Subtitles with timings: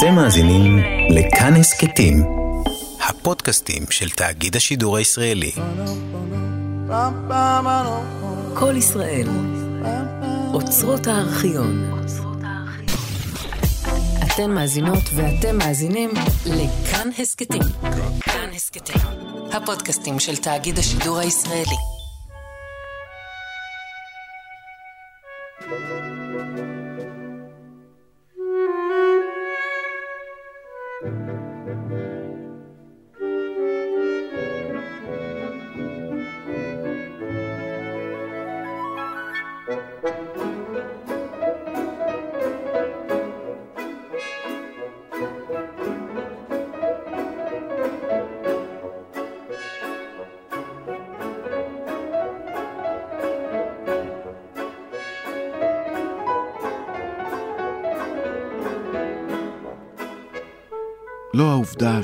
[0.00, 0.78] אתם מאזינים
[1.10, 2.22] לכאן הסכתים,
[3.08, 5.52] הפודקאסטים של תאגיד השידור הישראלי.
[8.54, 9.28] כל ישראל,
[10.54, 12.02] אוצרות הארכיון.
[14.26, 16.10] אתן מאזינות ואתם מאזינים
[16.46, 17.62] לכאן הסכתים.
[18.20, 19.02] כאן הסכתים,
[19.52, 21.99] הפודקאסטים של תאגיד השידור הישראלי.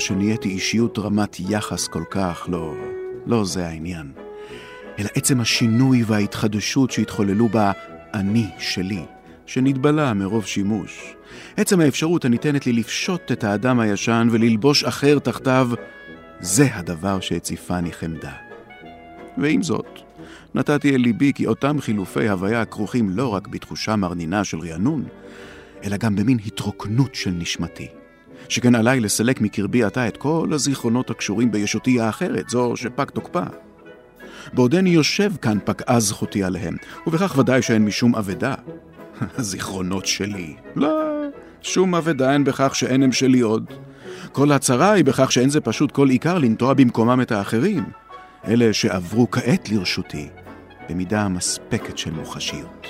[0.06, 2.74] שנהייתי אישיות רמת יחס כל כך, לא,
[3.26, 4.12] לא זה העניין.
[4.98, 7.72] אלא עצם השינוי וההתחדשות שהתחוללו בה
[8.14, 9.04] אני שלי,
[9.46, 11.14] שנתבלה מרוב שימוש.
[11.56, 15.70] עצם האפשרות הניתנת לי לפשוט את האדם הישן וללבוש אחר תחתיו,
[16.40, 18.32] זה הדבר שהציפני חמדה.
[19.38, 20.00] ועם זאת,
[20.54, 25.04] נתתי אל ליבי כי אותם חילופי הוויה כרוכים לא רק בתחושה מרנינה של רענון,
[25.84, 27.88] אלא גם במין התרוקנות של נשמתי.
[28.48, 33.42] שכן עליי לסלק מקרבי עתה את כל הזיכרונות הקשורים בישותי האחרת, זו שפג תוקפה.
[34.52, 38.54] בעודני יושב כאן פקעה זכותי עליהם, ובכך ודאי שאין משום אבדה.
[39.38, 40.56] הזיכרונות שלי.
[40.76, 41.12] לא,
[41.62, 43.64] שום אבדה אין בכך שאין הם שלי עוד.
[44.32, 47.84] כל הצרה היא בכך שאין זה פשוט כל עיקר לנטוע במקומם את האחרים,
[48.46, 50.28] אלה שעברו כעת לרשותי,
[50.88, 52.86] במידה מספקת של מוחשיות.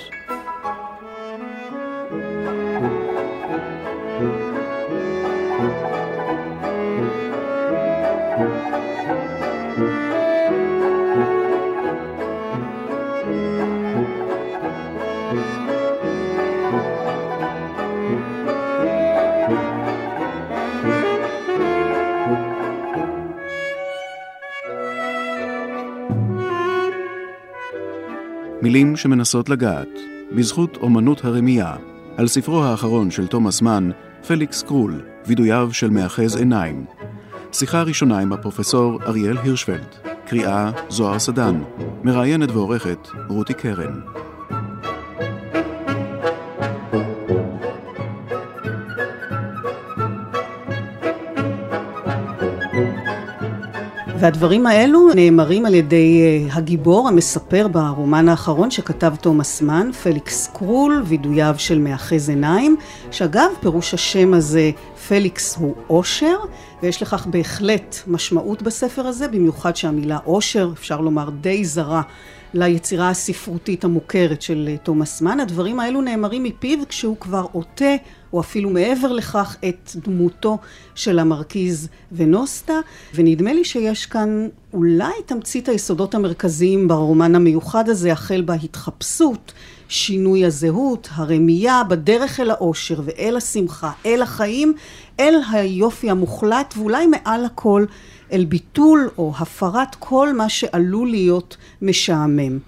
[28.67, 29.99] מילים שמנסות לגעת,
[30.31, 31.75] בזכות אומנות הרמייה,
[32.17, 33.89] על ספרו האחרון של תומאס מן,
[34.27, 36.85] פליקס קרול, וידוייו של מאחז עיניים.
[37.51, 39.95] שיחה ראשונה עם הפרופסור אריאל הירשפלד,
[40.25, 41.61] קריאה זוהר סדן,
[42.03, 43.99] מראיינת ועורכת רותי קרן.
[54.19, 61.03] והדברים האלו נאמרים על ידי אה, הגיבור המספר ברומן האחרון שכתב תומאס מן, פליקס קרול,
[61.05, 62.75] וידוייו של מאחז עיניים,
[63.11, 64.71] שאגב פירוש השם הזה
[65.07, 66.35] פליקס הוא אושר,
[66.83, 72.01] ויש לכך בהחלט משמעות בספר הזה, במיוחד שהמילה אושר, אפשר לומר די זרה
[72.53, 75.39] ליצירה הספרותית המוכרת של אה, תומאס מן.
[75.39, 77.95] הדברים האלו נאמרים מפיו כשהוא כבר עוטה
[78.33, 80.57] או אפילו מעבר לכך את דמותו
[80.95, 82.79] של המרכיז ונוסטה,
[83.15, 89.53] ונדמה לי שיש כאן אולי תמצית היסודות המרכזיים ברומן המיוחד הזה, החל בהתחפשות,
[89.89, 94.73] שינוי הזהות, הרמייה, בדרך אל האושר ואל השמחה, אל החיים,
[95.19, 97.85] אל היופי המוחלט, ואולי מעל הכל
[98.31, 102.59] אל ביטול או הפרת כל מה שעלול להיות משעמם.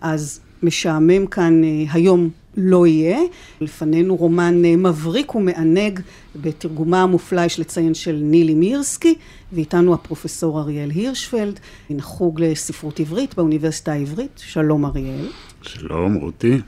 [0.00, 3.18] אז משעמם כאן אה, היום לא יהיה.
[3.60, 6.00] לפנינו רומן אה, מבריק ומענג
[6.36, 9.14] בתרגומה המופלא, יש לציין, של נילי מירסקי,
[9.52, 14.30] ואיתנו הפרופסור אריאל הירשפלד, מן החוג לספרות עברית באוניברסיטה העברית.
[14.36, 15.28] שלום אריאל.
[15.62, 16.60] שלום רותי.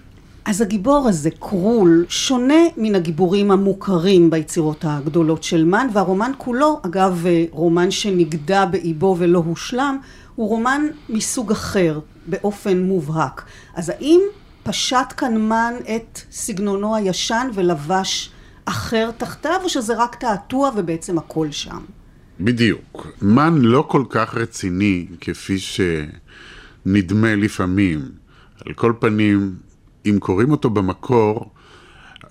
[0.51, 7.27] אז הגיבור הזה, קרול, שונה מן הגיבורים המוכרים ביצירות הגדולות של מן, והרומן כולו, אגב
[7.27, 9.99] אה, רומן שנגדע באיבו ולא הושלם,
[10.35, 13.45] הוא רומן מסוג אחר, באופן מובהק.
[13.75, 14.21] אז האם
[14.63, 18.31] פשט כאן מן את סגנונו הישן ולבש
[18.65, 21.81] אחר תחתיו, או שזה רק תעתוע ובעצם הכל שם?
[22.41, 23.07] בדיוק.
[23.23, 28.09] מן לא כל כך רציני כפי שנדמה לפעמים.
[28.67, 29.55] על כל פנים,
[30.07, 31.51] אם קוראים אותו במקור,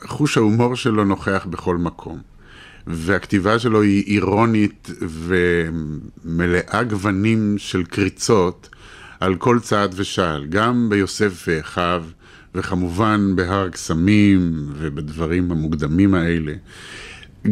[0.02, 2.20] חוש ההומור שלו נוכח בכל מקום.
[2.88, 8.70] והכתיבה שלו היא אירונית ומלאה גוונים של קריצות
[9.20, 12.04] על כל צעד ושעל, גם ביוסף ואחיו,
[12.56, 16.54] וכמובן בהר קסמים ובדברים המוקדמים האלה.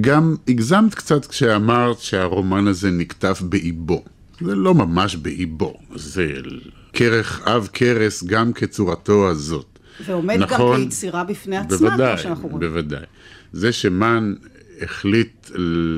[0.02, 4.04] גם הגזמת קצת כשאמרת שהרומן הזה נכתב באיבו.
[4.42, 6.34] זה לא ממש באיבו, זה
[6.94, 9.77] כרך אב כרס גם כצורתו הזאת.
[10.06, 12.60] ועומד נכון, גם כיצירה בפני עצמה, בוודאי, כמו שאנחנו רואים.
[12.60, 13.04] בוודאי.
[13.54, 14.34] זה שמן
[14.82, 15.50] החליט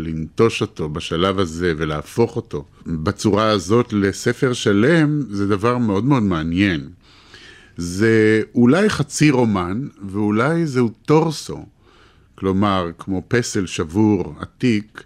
[0.04, 6.90] לנטוש אותו בשלב הזה ולהפוך אותו בצורה הזאת לספר שלם, זה דבר מאוד מאוד מעניין.
[7.78, 11.66] זה אולי חצי רומן, ואולי זהו טורסו,
[12.36, 15.04] כלומר, כמו פסל שבור עתיק,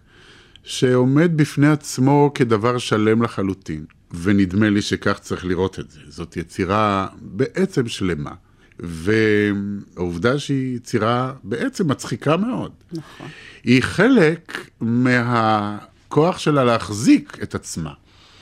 [0.63, 3.85] שעומד בפני עצמו כדבר שלם לחלוטין.
[4.21, 5.99] ונדמה לי שכך צריך לראות את זה.
[6.07, 8.31] זאת יצירה בעצם שלמה.
[8.79, 12.71] והעובדה שהיא יצירה בעצם מצחיקה מאוד.
[12.91, 13.27] נכון.
[13.63, 17.93] היא חלק מהכוח שלה להחזיק את עצמה.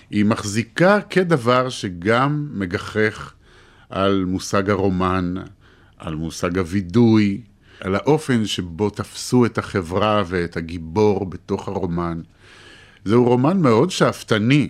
[0.10, 3.34] היא מחזיקה כדבר שגם מגחך
[3.90, 5.34] על מושג הרומן,
[5.98, 7.42] על מושג הווידוי,
[7.82, 12.22] על האופן שבו תפסו את החברה ואת הגיבור בתוך הרומן.
[13.06, 14.70] זהו רומן מאוד שאפתני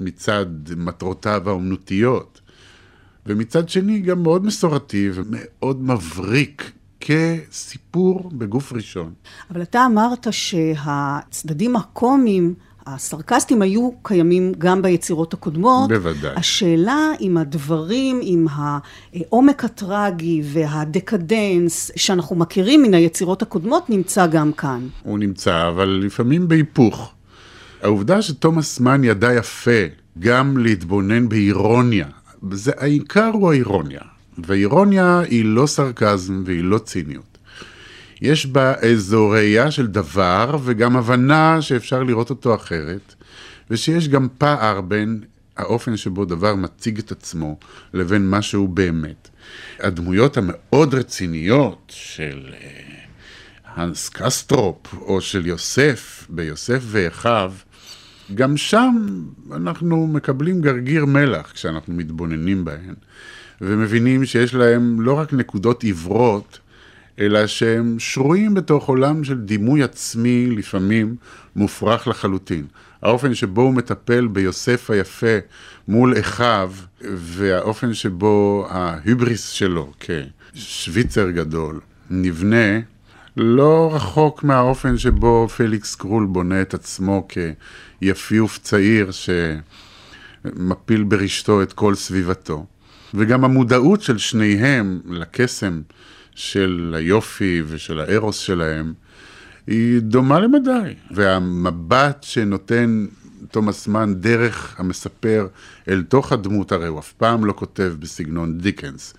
[0.00, 2.40] מצד מטרותיו האומנותיות,
[3.26, 9.12] ומצד שני גם מאוד מסורתי ומאוד מבריק כסיפור בגוף ראשון.
[9.50, 12.54] אבל אתה אמרת שהצדדים הקומיים
[12.86, 15.88] הסרקסטים היו קיימים גם ביצירות הקודמות.
[15.88, 16.32] בוודאי.
[16.36, 24.88] השאלה אם הדברים, אם העומק הטרגי והדקדנס שאנחנו מכירים מן היצירות הקודמות נמצא גם כאן.
[25.02, 27.12] הוא נמצא, אבל לפעמים בהיפוך.
[27.82, 29.80] העובדה שתומאס מן ידע יפה
[30.18, 32.06] גם להתבונן באירוניה,
[32.52, 34.00] זה, העיקר הוא האירוניה.
[34.38, 37.38] ואירוניה היא לא סרקזם והיא לא ציניות.
[38.22, 43.14] יש בה איזו ראייה של דבר וגם הבנה שאפשר לראות אותו אחרת,
[43.70, 45.20] ושיש גם פער בין
[45.56, 47.58] האופן שבו דבר מציג את עצמו
[47.94, 49.28] לבין מה שהוא באמת.
[49.80, 52.54] הדמויות המאוד רציניות של
[53.66, 57.52] הנס אה, קסטרופ או של יוסף ביוסף ואחיו,
[58.34, 58.96] גם שם
[59.52, 62.94] אנחנו מקבלים גרגיר מלח כשאנחנו מתבוננים בהן,
[63.60, 66.58] ומבינים שיש להם לא רק נקודות עיוורות,
[67.18, 71.16] אלא שהם שרויים בתוך עולם של דימוי עצמי, לפעמים
[71.56, 72.64] מופרך לחלוטין.
[73.02, 75.38] האופן שבו הוא מטפל ביוסף היפה
[75.88, 81.80] מול אחיו, והאופן שבו ההיבריס שלו כשוויצר גדול
[82.10, 82.80] נבנה,
[83.36, 87.26] לא רחוק מהאופן שבו פליקס קרול בונה את עצמו
[88.00, 89.10] כיפיוף צעיר
[90.44, 92.66] שמפיל ברשתו את כל סביבתו.
[93.14, 95.80] וגם המודעות של שניהם לקסם
[96.34, 98.92] של היופי ושל הארוס שלהם,
[99.66, 100.94] היא דומה למדי.
[101.10, 103.06] והמבט שנותן
[103.50, 105.46] תומאס מן דרך המספר
[105.88, 109.14] אל תוך הדמות, הרי הוא אף פעם לא כותב בסגנון דיקנס.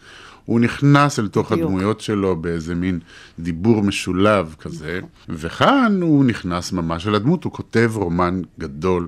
[0.47, 1.67] הוא נכנס אל תוך בדיוק.
[1.67, 2.99] הדמויות שלו באיזה מין
[3.39, 4.99] דיבור משולב כזה,
[5.29, 9.07] וכאן הוא נכנס ממש אל הדמות, הוא כותב רומן גדול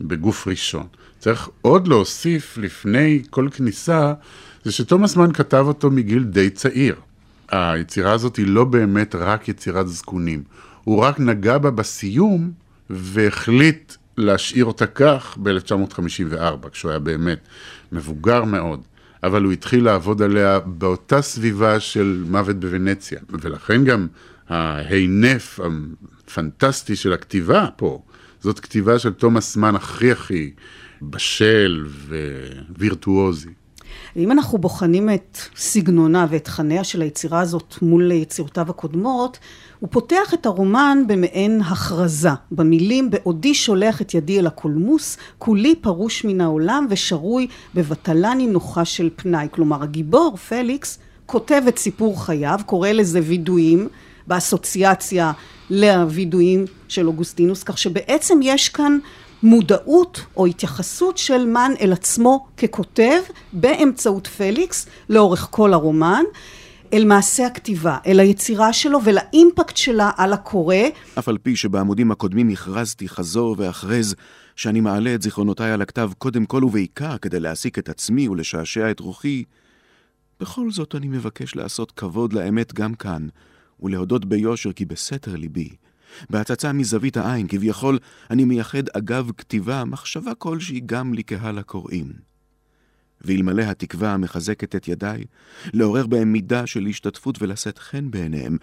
[0.00, 0.86] בגוף ראשון.
[1.18, 4.14] צריך עוד להוסיף לפני כל כניסה,
[4.64, 6.94] זה שתומאס מן כתב אותו מגיל די צעיר.
[7.50, 10.42] היצירה הזאת היא לא באמת רק יצירת זקונים.
[10.84, 12.50] הוא רק נגע בה בסיום
[12.90, 17.38] והחליט להשאיר אותה כך ב-1954, כשהוא היה באמת
[17.92, 18.80] מבוגר מאוד.
[19.22, 23.18] אבל הוא התחיל לעבוד עליה באותה סביבה של מוות בוונציה.
[23.30, 24.06] ולכן גם
[24.48, 28.02] ההינף הפנטסטי של הכתיבה פה,
[28.40, 30.50] זאת כתיבה של תומאס מן הכי הכי
[31.02, 31.86] בשל
[32.78, 33.50] ווירטואוזי.
[34.16, 39.38] אם אנחנו בוחנים את סגנונה ואת תכניה של היצירה הזאת מול יצירותיו הקודמות,
[39.80, 46.24] הוא פותח את הרומן במעין הכרזה, במילים בעודי שולח את ידי אל הקולמוס, כולי פרוש
[46.24, 49.48] מן העולם ושרוי בבטלה נינוחה של פנאי.
[49.50, 53.88] כלומר, הגיבור, פליקס, כותב את סיפור חייו, קורא לזה וידויים,
[54.26, 55.32] באסוציאציה
[55.70, 58.98] לווידויים של אוגוסטינוס, כך שבעצם יש כאן
[59.42, 63.20] מודעות או התייחסות של מן אל עצמו ככותב
[63.52, 66.24] באמצעות פליקס לאורך כל הרומן
[66.92, 70.76] אל מעשה הכתיבה, אל היצירה שלו ולאימפקט שלה על הקורא.
[71.18, 74.14] אף על פי שבעמודים הקודמים הכרזתי חזור ואחרז
[74.56, 79.00] שאני מעלה את זיכרונותיי על הכתב קודם כל ובעיקר כדי להעסיק את עצמי ולשעשע את
[79.00, 79.44] רוחי,
[80.40, 83.28] בכל זאת אני מבקש לעשות כבוד לאמת גם כאן,
[83.80, 85.68] ולהודות ביושר כי בסתר ליבי
[86.30, 87.98] בהצצה מזווית העין, כביכול
[88.30, 92.27] אני מייחד אגב כתיבה מחשבה כלשהי גם לקהל הקוראים.
[93.20, 95.24] ואלמלא התקווה המחזקת את ידיי,
[95.72, 98.56] לעורר בהם מידה של השתתפות ולשאת חן בעיניהם,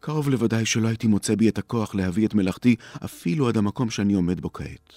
[0.00, 4.14] קרוב לוודאי שלא הייתי מוצא בי את הכוח להביא את מלאכתי אפילו עד המקום שאני
[4.14, 4.92] עומד בו כעת.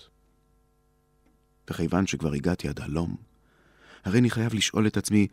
[1.70, 3.16] וכיוון שכבר הגעתי עד הלום,
[4.06, 5.28] הרי אני חייב לשאול את עצמי,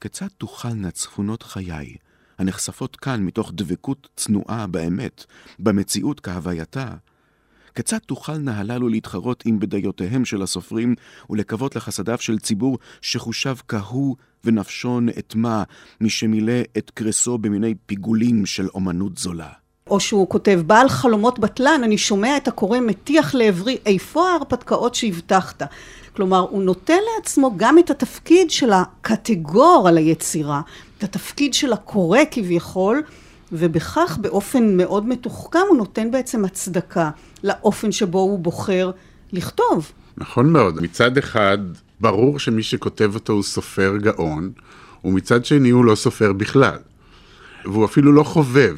[0.00, 1.96] כיצד תוכלנה צפונות חיי
[2.38, 5.24] הנחשפות כאן מתוך דבקות צנועה באמת,
[5.58, 6.94] במציאות כהווייתה,
[7.76, 10.94] כיצד תוכלנה הללו להתחרות עם בדיותיהם של הסופרים
[11.30, 15.62] ולקוות לחסדיו של ציבור שחושב כהוא ונפשו נאטמה
[16.00, 19.48] משמילא את קרסו במיני פיגולים של אומנות זולה?
[19.90, 25.62] או שהוא כותב, בעל חלומות בטלן, אני שומע את הקורא מטיח לעברי, איפה ההרפתקאות שהבטחת?
[26.16, 30.60] כלומר, הוא נותן לעצמו גם את התפקיד של הקטגור על היצירה,
[30.98, 33.02] את התפקיד של הקורא כביכול,
[33.52, 37.10] ובכך באופן מאוד מתוחכם הוא נותן בעצם הצדקה
[37.44, 38.90] לאופן שבו הוא בוחר
[39.32, 39.92] לכתוב.
[40.16, 40.82] נכון מאוד.
[40.82, 41.58] מצד אחד,
[42.00, 44.50] ברור שמי שכותב אותו הוא סופר גאון,
[45.04, 46.78] ומצד שני הוא לא סופר בכלל.
[47.64, 48.76] והוא אפילו לא חובב,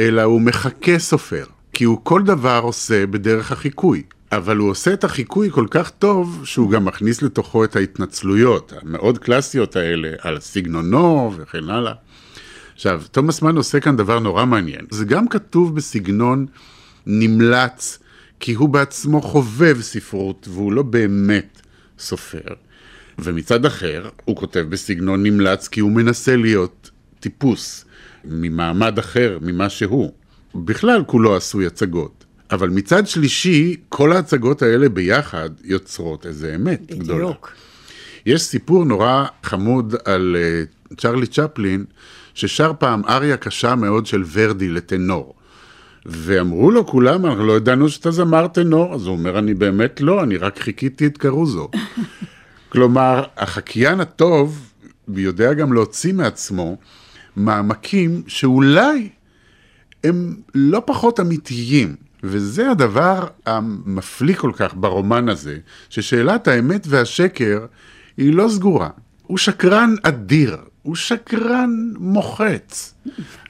[0.00, 4.02] אלא הוא מחכה סופר, כי הוא כל דבר עושה בדרך החיקוי.
[4.32, 9.18] אבל הוא עושה את החיקוי כל כך טוב, שהוא גם מכניס לתוכו את ההתנצלויות המאוד
[9.18, 11.92] קלאסיות האלה, על סגנונו וכן הלאה.
[12.78, 14.80] עכשיו, תומאס מן עושה כאן דבר נורא מעניין.
[14.90, 16.46] זה גם כתוב בסגנון
[17.06, 17.98] נמלץ,
[18.40, 21.60] כי הוא בעצמו חובב ספרות, והוא לא באמת
[21.98, 22.54] סופר.
[23.18, 27.84] ומצד אחר, הוא כותב בסגנון נמלץ, כי הוא מנסה להיות טיפוס
[28.24, 30.12] ממעמד אחר ממה שהוא.
[30.54, 32.24] בכלל כולו עשוי הצגות.
[32.50, 37.00] אבל מצד שלישי, כל ההצגות האלה ביחד יוצרות איזה אמת בדיוק.
[37.02, 37.32] גדולה.
[38.26, 41.84] יש סיפור נורא חמוד על uh, צ'רלי צ'פלין,
[42.38, 45.34] ששר פעם אריה קשה מאוד של ורדי לטנור.
[46.06, 50.22] ואמרו לו כולם, אנחנו לא ידענו שאתה זמר טנור, אז הוא אומר, אני באמת לא,
[50.22, 51.68] אני רק חיכיתי את קרוזו.
[52.72, 54.72] כלומר, החקיין הטוב
[55.16, 56.76] יודע גם להוציא מעצמו
[57.36, 59.08] מעמקים שאולי
[60.04, 61.96] הם לא פחות אמיתיים.
[62.22, 65.58] וזה הדבר המפליא כל כך ברומן הזה,
[65.90, 67.66] ששאלת האמת והשקר
[68.16, 68.88] היא לא סגורה.
[69.22, 70.56] הוא שקרן אדיר,
[70.88, 72.94] הוא שקרן מוחץ,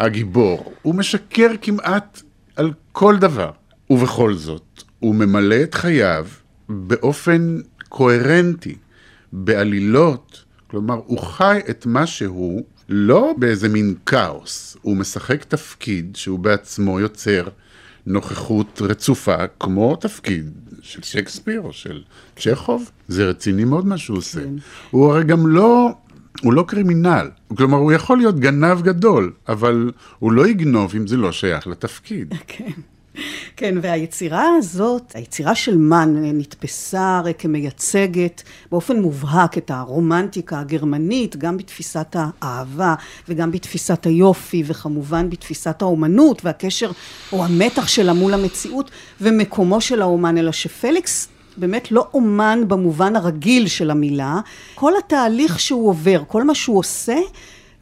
[0.01, 0.73] הגיבור.
[0.83, 2.23] הוא משקר כמעט
[2.57, 3.51] על כל דבר.
[3.91, 6.27] ובכל זאת, הוא ממלא את חייו
[6.69, 8.77] באופן קוהרנטי,
[9.33, 16.39] בעלילות, כלומר, הוא חי את מה שהוא לא באיזה מין כאוס, הוא משחק תפקיד שהוא
[16.39, 17.49] בעצמו יוצר
[18.07, 20.51] נוכחות רצופה, כמו תפקיד
[20.83, 22.03] של שייקספיר או של
[22.37, 22.91] צ'כוב.
[23.09, 24.41] זה רציני מאוד מה שהוא עושה.
[24.91, 25.91] הוא הרי גם לא...
[26.41, 31.17] הוא לא קרימינל, כלומר הוא יכול להיות גנב גדול, אבל הוא לא יגנוב אם זה
[31.17, 32.35] לא שייך לתפקיד.
[32.47, 32.71] כן.
[33.57, 41.57] כן, והיצירה הזאת, היצירה של מן נתפסה הרי כמייצגת באופן מובהק את הרומנטיקה הגרמנית, גם
[41.57, 42.95] בתפיסת האהבה
[43.29, 46.91] וגם בתפיסת היופי וכמובן בתפיסת האומנות והקשר
[47.33, 53.69] או המתח שלה מול המציאות ומקומו של האומן, אלא שפליקס באמת לא אומן במובן הרגיל
[53.69, 54.41] של המילה,
[54.75, 57.17] כל התהליך שהוא עובר, כל מה שהוא עושה,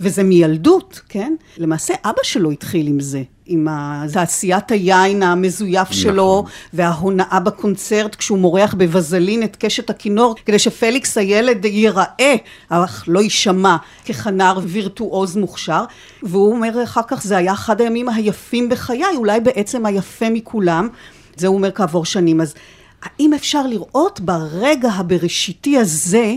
[0.01, 1.35] וזה מילדות, כן?
[1.59, 3.69] למעשה אבא שלו התחיל עם זה, עם
[4.13, 6.53] תעשיית היין המזויף שלו, נכון.
[6.73, 12.35] וההונאה בקונצרט כשהוא מורח בבזלין את קשת הכינור, כדי שפליקס הילד ייראה,
[12.69, 13.77] אך לא יישמע,
[14.09, 15.85] ככנר וירטואוז מוכשר.
[16.23, 20.89] והוא אומר אחר כך, זה היה אחד הימים היפים בחיי, אולי בעצם היפה מכולם.
[21.37, 22.41] זה הוא אומר כעבור שנים.
[22.41, 22.55] אז
[23.03, 26.35] האם אפשר לראות ברגע הבראשיתי הזה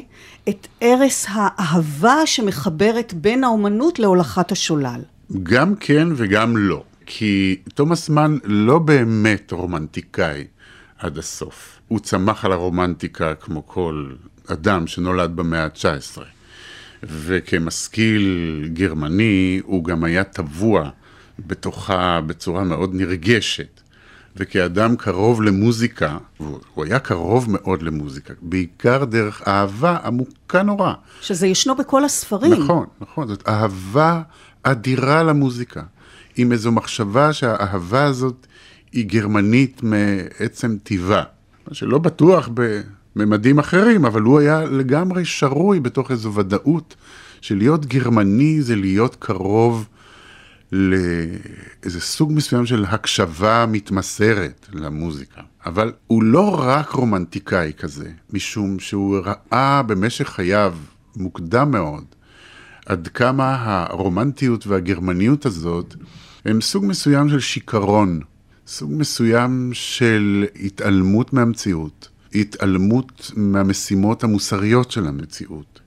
[0.49, 5.01] את ערש האהבה שמחברת בין האומנות להולכת השולל?
[5.43, 6.83] גם כן וגם לא.
[7.05, 10.43] כי תומאס מן לא באמת רומנטיקאי
[10.97, 11.79] עד הסוף.
[11.87, 14.13] הוא צמח על הרומנטיקה כמו כל
[14.47, 16.21] אדם שנולד במאה ה-19.
[17.03, 20.89] וכמשכיל גרמני הוא גם היה טבוע
[21.39, 23.81] בתוכה בצורה מאוד נרגשת.
[24.39, 26.17] וכאדם קרוב למוזיקה,
[26.73, 30.93] הוא היה קרוב מאוד למוזיקה, בעיקר דרך אהבה עמוקה נורא.
[31.21, 32.63] שזה ישנו בכל הספרים.
[32.63, 34.21] נכון, נכון, זאת אהבה
[34.63, 35.81] אדירה למוזיקה,
[36.35, 38.47] עם איזו מחשבה שהאהבה הזאת
[38.91, 41.23] היא גרמנית מעצם טיבה,
[41.67, 42.49] מה שלא בטוח
[43.15, 46.95] בממדים אחרים, אבל הוא היה לגמרי שרוי בתוך איזו ודאות
[47.41, 49.87] שלהיות גרמני זה להיות קרוב
[50.71, 55.41] לאיזה סוג מסוים של הקשבה מתמסרת למוזיקה.
[55.65, 60.75] אבל הוא לא רק רומנטיקאי כזה, משום שהוא ראה במשך חייו,
[61.15, 62.05] מוקדם מאוד,
[62.85, 65.95] עד כמה הרומנטיות והגרמניות הזאת
[66.45, 68.19] הם סוג מסוים של שיכרון,
[68.67, 75.79] סוג מסוים של התעלמות מהמציאות, התעלמות מהמשימות המוסריות של המציאות.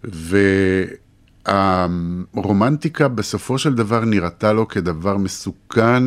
[1.49, 6.03] והרומנטיקה בסופו של דבר נראתה לו כדבר מסוכן,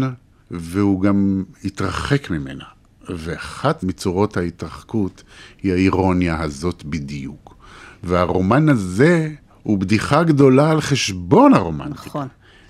[0.52, 2.64] והוא גם התרחק ממנה.
[3.10, 5.24] ואחת מצורות ההתרחקות
[5.64, 7.56] היא האירוניה הזאת בדיוק.
[8.04, 9.30] והרומן הזה
[9.64, 12.06] הוא בדיחה גדולה על חשבון הרומנטיקה.
[12.06, 12.28] נכון.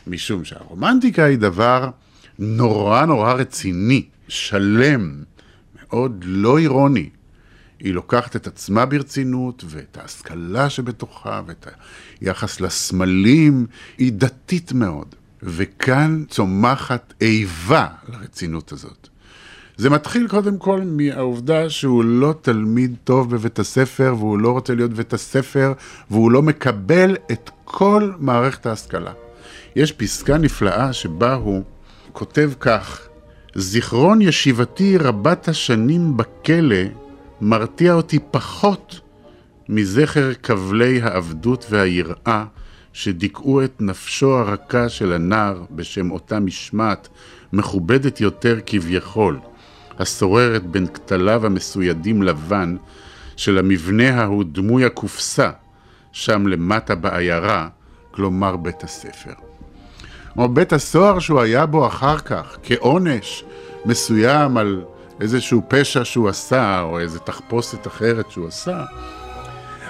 [0.08, 1.90] משום שהרומנטיקה היא דבר
[2.40, 5.24] נורא נורא רציני, שלם,
[5.82, 7.10] מאוד לא אירוני.
[7.80, 11.68] היא לוקחת את עצמה ברצינות, ואת ההשכלה שבתוכה, ואת
[12.22, 13.66] היחס לסמלים,
[13.98, 15.16] היא דתית מאוד.
[15.44, 19.08] וכאן צומחת איבה לרצינות הזאת.
[19.78, 24.92] זה מתחיל קודם כל מהעובדה שהוא לא תלמיד טוב בבית הספר, והוא לא רוצה להיות
[24.92, 25.74] בבית הספר,
[26.12, 29.12] והוא לא מקבל את כל מערכת ההשכלה.
[29.76, 31.64] יש פסקה נפלאה שבה הוא
[32.14, 33.08] כותב כך:
[33.56, 37.05] זיכרון ישיבתי רבת השנים בכלא
[37.42, 39.00] מרתיע אותי פחות
[39.70, 42.46] מזכר כבלי העבדות והיראה
[42.94, 47.08] שדיכאו את נפשו הרכה של הנער בשם אותה משמעת
[47.54, 49.40] מכובדת יותר כביכול,
[50.00, 52.76] השוררת בין כתליו המסוידים לבן
[53.36, 55.52] של המבנה ההוא דמוי הקופסה,
[56.12, 57.68] שם למטה בעיירה,
[58.12, 59.34] כלומר בית הספר.
[60.38, 63.44] או בית הסוהר שהוא היה בו אחר כך, כעונש
[63.86, 64.84] מסוים על
[65.22, 68.84] איזשהו פשע שהוא עשה, או איזו תחפושת אחרת שהוא עשה.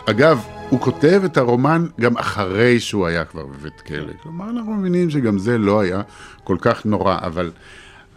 [0.09, 4.13] אגב, הוא כותב את הרומן גם אחרי שהוא היה כבר בבית כלא.
[4.23, 6.01] כלומר, אנחנו מבינים שגם זה לא היה
[6.43, 7.51] כל כך נורא, אבל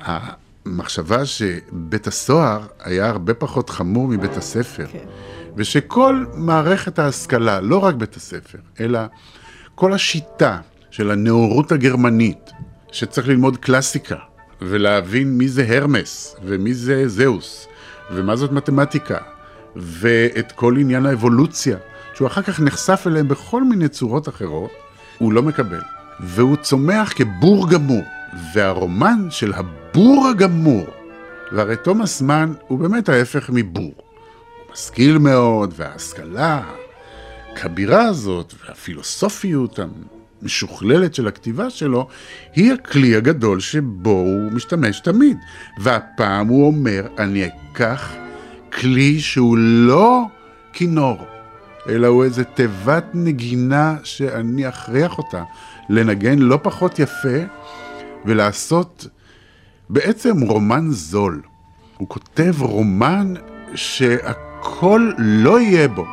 [0.00, 4.98] המחשבה שבית הסוהר היה הרבה פחות חמור מבית הספר, כן.
[5.56, 9.00] ושכל מערכת ההשכלה, לא רק בית הספר, אלא
[9.74, 10.58] כל השיטה
[10.90, 12.50] של הנאורות הגרמנית,
[12.92, 14.16] שצריך ללמוד קלאסיקה,
[14.62, 17.66] ולהבין מי זה הרמס, ומי זה זהוס,
[18.10, 19.18] ומה זאת מתמטיקה,
[19.76, 21.76] ואת כל עניין האבולוציה,
[22.14, 24.70] שהוא אחר כך נחשף אליהם בכל מיני צורות אחרות,
[25.18, 25.80] הוא לא מקבל.
[26.20, 28.02] והוא צומח כבור גמור.
[28.52, 30.86] והרומן של הבור הגמור,
[31.52, 33.94] והרי תומאס מן הוא באמת ההפך מבור.
[33.94, 36.62] הוא משכיל מאוד, וההשכלה
[37.52, 39.78] הכבירה הזאת, והפילוסופיות
[40.42, 42.08] המשוכללת של הכתיבה שלו,
[42.54, 45.36] היא הכלי הגדול שבו הוא משתמש תמיד.
[45.78, 48.12] והפעם הוא אומר, אני אקח
[48.72, 50.22] כלי שהוא לא
[50.72, 51.24] כינור,
[51.88, 55.42] אלא הוא איזה תיבת נגינה שאני אכריח אותה
[55.88, 57.38] לנגן לא פחות יפה
[58.24, 59.06] ולעשות
[59.90, 61.42] בעצם רומן זול.
[61.96, 63.34] הוא כותב רומן
[63.74, 66.06] שהכל לא יהיה בו,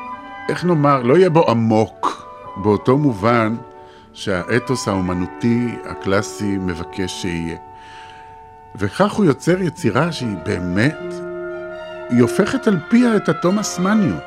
[0.49, 3.55] איך נאמר, לא יהיה בו עמוק, באותו מובן
[4.15, 7.57] שהאתוס האומנותי הקלאסי מבקש שיהיה.
[8.75, 11.13] וכך הוא יוצר יצירה שהיא באמת,
[12.09, 14.23] היא הופכת על פיה את התומאס מניות.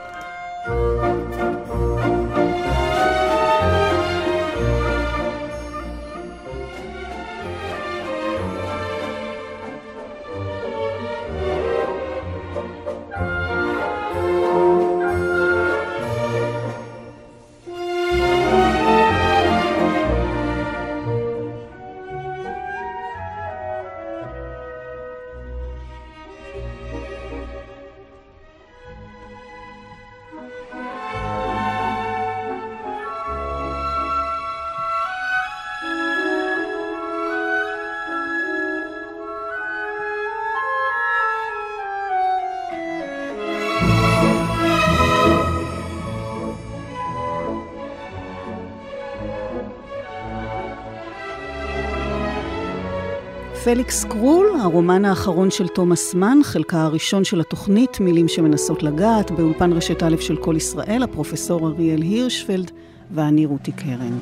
[53.74, 59.72] פליקס קרול, הרומן האחרון של תומאס מן, חלקה הראשון של התוכנית, מילים שמנסות לגעת, באולפן
[59.72, 62.70] רשת א' של כל ישראל, הפרופסור אריאל הירשפלד
[63.10, 64.18] ואני רותי קרן.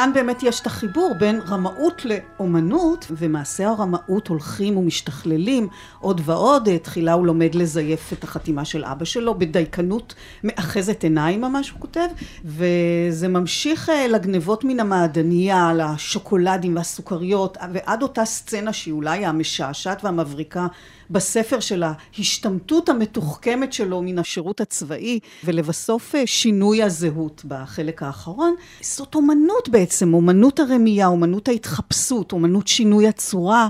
[0.00, 5.68] וכאן באמת יש את החיבור בין רמאות לאומנות, ומעשי הרמאות הולכים ומשתכללים
[6.00, 6.68] עוד ועוד.
[6.82, 12.08] תחילה הוא לומד לזייף את החתימה של אבא שלו, בדייקנות מאחזת עיניים ממש הוא כותב,
[12.44, 20.66] וזה ממשיך אה, לגנבות מן המעדניה, לשוקולדים והסוכריות, ועד אותה סצנה שהיא אולי המשעשעת והמבריקה
[21.10, 28.54] בספר של ההשתמטות המתוחכמת שלו מן השירות הצבאי, ולבסוף אה, שינוי הזהות בחלק האחרון.
[28.80, 33.68] זאת אומנות בעצם, אומנות הרמייה, אומנות ההתחפשות, אומנות שינוי הצורה.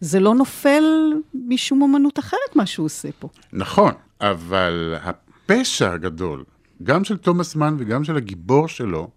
[0.00, 0.84] זה לא נופל
[1.34, 3.28] משום אומנות אחרת מה שהוא עושה פה.
[3.52, 6.44] נכון, אבל הפשע הגדול,
[6.82, 9.08] גם של תומאס מן וגם של הגיבור שלו,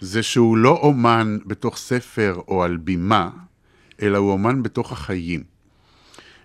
[0.00, 3.30] זה שהוא לא אומן בתוך ספר או על בימה,
[4.02, 5.44] אלא הוא אומן בתוך החיים.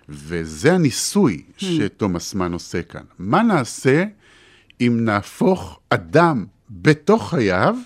[0.08, 1.64] וזה הניסוי hmm.
[1.64, 3.02] שתומאס מן עושה כאן.
[3.18, 4.04] מה נעשה
[4.80, 7.76] אם נהפוך אדם בתוך חייו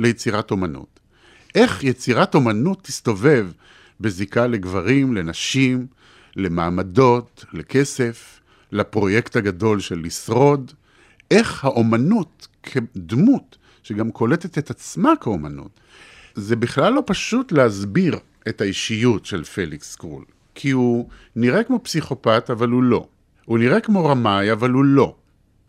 [0.00, 1.00] ליצירת אומנות?
[1.54, 3.46] איך יצירת אומנות תסתובב
[4.00, 5.86] בזיקה לגברים, לנשים,
[6.36, 8.40] למעמדות, לכסף,
[8.72, 10.72] לפרויקט הגדול של לשרוד?
[11.30, 15.80] איך האומנות כדמות, שגם קולטת את עצמה כאומנות,
[16.34, 20.24] זה בכלל לא פשוט להסביר את האישיות של פליקס קרול.
[20.54, 23.06] כי הוא נראה כמו פסיכופת, אבל הוא לא.
[23.44, 25.14] הוא נראה כמו רמאי, אבל הוא לא.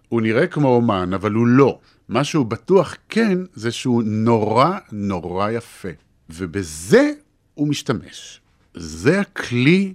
[0.09, 1.79] הוא נראה כמו אומן, אבל הוא לא.
[2.11, 5.89] מה שהוא בטוח כן, זה שהוא נורא נורא יפה.
[6.29, 7.11] ובזה
[7.53, 8.41] הוא משתמש.
[8.73, 9.93] זה הכלי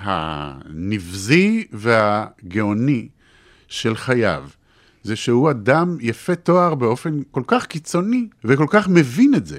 [0.00, 3.08] הנבזי והגאוני
[3.68, 4.48] של חייו.
[5.02, 9.58] זה שהוא אדם יפה תואר באופן כל כך קיצוני, וכל כך מבין את זה.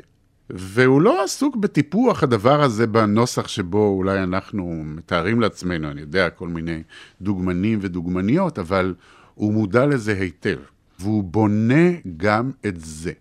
[0.49, 6.47] והוא לא עסוק בטיפוח הדבר הזה בנוסח שבו אולי אנחנו מתארים לעצמנו, אני יודע, כל
[6.47, 6.84] מיני
[7.21, 8.95] דוגמנים ודוגמניות, אבל
[9.34, 10.58] הוא מודע לזה היטב,
[11.01, 13.11] והוא בונה גם את זה.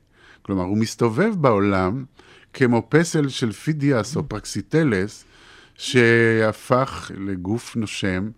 [0.42, 2.04] כלומר, הוא מסתובב בעולם
[2.52, 5.24] כמו פסל של פידיאס או פרקסיטלס,
[5.74, 8.30] שהפך לגוף נושם,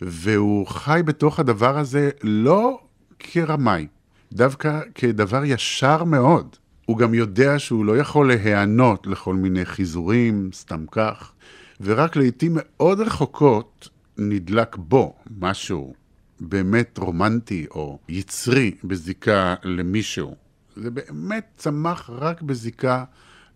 [0.00, 2.80] והוא חי בתוך הדבר הזה לא
[3.18, 3.86] כרמאי,
[4.32, 6.56] דווקא כדבר ישר מאוד.
[6.86, 11.32] הוא גם יודע שהוא לא יכול להיענות לכל מיני חיזורים, סתם כך,
[11.80, 15.94] ורק לעיתים מאוד רחוקות נדלק בו משהו
[16.40, 20.34] באמת רומנטי או יצרי בזיקה למישהו.
[20.76, 23.04] זה באמת צמח רק בזיקה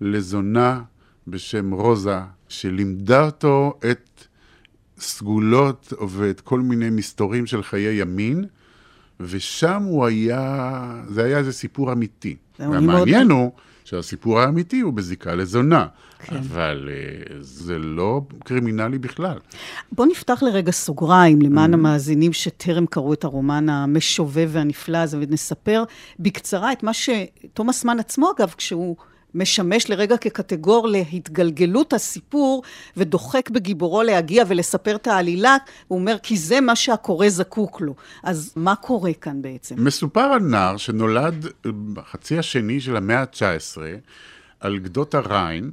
[0.00, 0.82] לזונה
[1.26, 4.24] בשם רוזה, שלימדה אותו את
[4.98, 8.44] סגולות ואת כל מיני מסתורים של חיי ימין,
[9.20, 12.36] ושם הוא היה, זה היה איזה סיפור אמיתי.
[12.58, 13.40] והמעניין מאוד...
[13.40, 13.52] הוא
[13.84, 15.86] שהסיפור האמיתי הוא בזיקה לזונה,
[16.18, 16.36] כן.
[16.36, 19.38] אבל uh, זה לא קרימינלי בכלל.
[19.92, 21.76] בוא נפתח לרגע סוגריים למען mm-hmm.
[21.76, 25.84] המאזינים שטרם קראו את הרומן המשובב והנפלא הזה, ונספר
[26.18, 28.96] בקצרה את מה שתומאס מן עצמו, אגב, כשהוא...
[29.34, 32.62] משמש לרגע כקטגור להתגלגלות הסיפור
[32.96, 35.56] וחק בגיבורו להגיע ולספר את העלילה,
[35.88, 37.94] הוא אומר כי זה מה שהקורא זקוק לו.
[38.22, 39.84] אז מה קורה כאן בעצם?
[39.84, 41.46] מסופר על נער שנולד
[41.92, 43.78] בחצי השני של המאה ה-19
[44.60, 45.70] על גדות הריין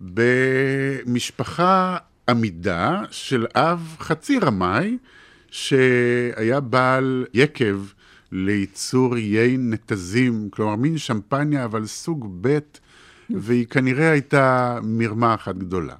[0.00, 1.96] במשפחה
[2.28, 4.98] עמידה של אב חצי רמאי
[5.50, 7.84] שהיה בעל יקב
[8.32, 12.58] לייצור יין נתזים, כלומר מין שמפניה אבל סוג ב',
[13.30, 15.94] והיא כנראה הייתה מרמה אחת גדולה.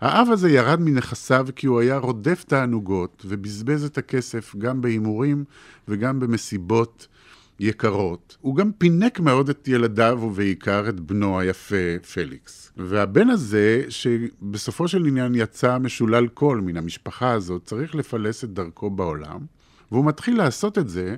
[0.00, 5.44] האב הזה ירד מנכסיו כי הוא היה רודף תענוגות ובזבז את הכסף גם בהימורים
[5.88, 7.06] וגם במסיבות
[7.60, 8.36] יקרות.
[8.40, 12.72] הוא גם פינק מאוד את ילדיו ובעיקר את בנו היפה פליקס.
[12.76, 18.90] והבן הזה, שבסופו של עניין יצא משולל כול מן המשפחה הזאת, צריך לפלס את דרכו
[18.90, 19.40] בעולם,
[19.92, 21.16] והוא מתחיל לעשות את זה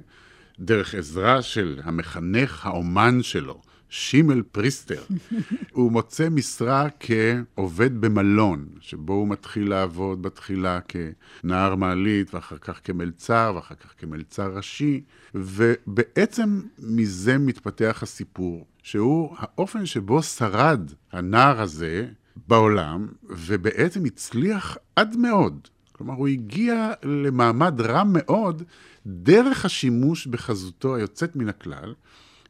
[0.61, 5.03] דרך עזרה של המחנך האומן שלו, שימל פריסטר.
[5.73, 13.53] הוא מוצא משרה כעובד במלון, שבו הוא מתחיל לעבוד בתחילה כנער מעלית, ואחר כך כמלצר,
[13.57, 15.01] ואחר כך כמלצר ראשי,
[15.35, 22.07] ובעצם מזה מתפתח הסיפור, שהוא האופן שבו שרד הנער הזה
[22.49, 25.69] בעולם, ובעצם הצליח עד מאוד.
[25.93, 28.63] כלומר, הוא הגיע למעמד רם מאוד
[29.07, 31.95] דרך השימוש בחזותו היוצאת מן הכלל,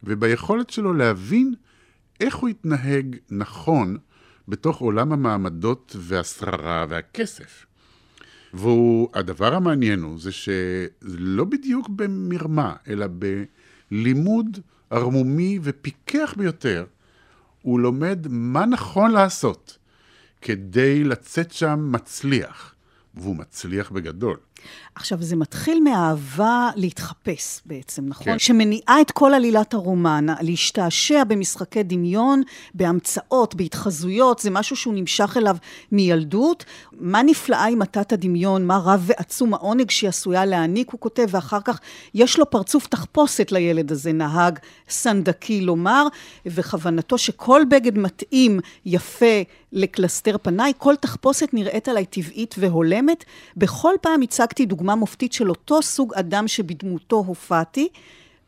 [0.04, 1.54] וביכולת שלו להבין
[2.20, 3.96] איך הוא יתנהג נכון
[4.48, 7.66] בתוך עולם המעמדות והשררה והכסף.
[8.54, 13.06] והדבר המעניין הוא זה שלא בדיוק במרמה, אלא
[13.90, 14.58] בלימוד
[14.90, 16.84] ערמומי ופיקח ביותר,
[17.62, 19.78] הוא לומד מה נכון לעשות
[20.42, 22.74] כדי לצאת שם מצליח,
[23.14, 24.36] והוא מצליח בגדול.
[24.94, 28.24] עכשיו, זה מתחיל מאהבה להתחפש בעצם, נכון?
[28.24, 28.38] כן.
[28.38, 32.42] שמניעה את כל עלילת הרומן, להשתעשע במשחקי דמיון,
[32.74, 35.56] בהמצאות, בהתחזויות, זה משהו שהוא נמשך אליו
[35.92, 36.64] מילדות.
[36.92, 41.60] מה נפלאה עם מתת הדמיון, מה רב ועצום העונג שהיא עשויה להעניק, הוא כותב, ואחר
[41.64, 41.80] כך
[42.14, 46.06] יש לו פרצוף תחפושת לילד הזה, נהג סנדקי לומר,
[46.46, 49.42] וכוונתו שכל בגד מתאים, יפה,
[49.72, 53.24] לקלסתר פניי, כל תחפושת נראית עליי טבעית והולמת.
[53.56, 57.88] בכל פעם הצגתי דוגמה מופתית של אותו סוג אדם שבדמותו הופעתי,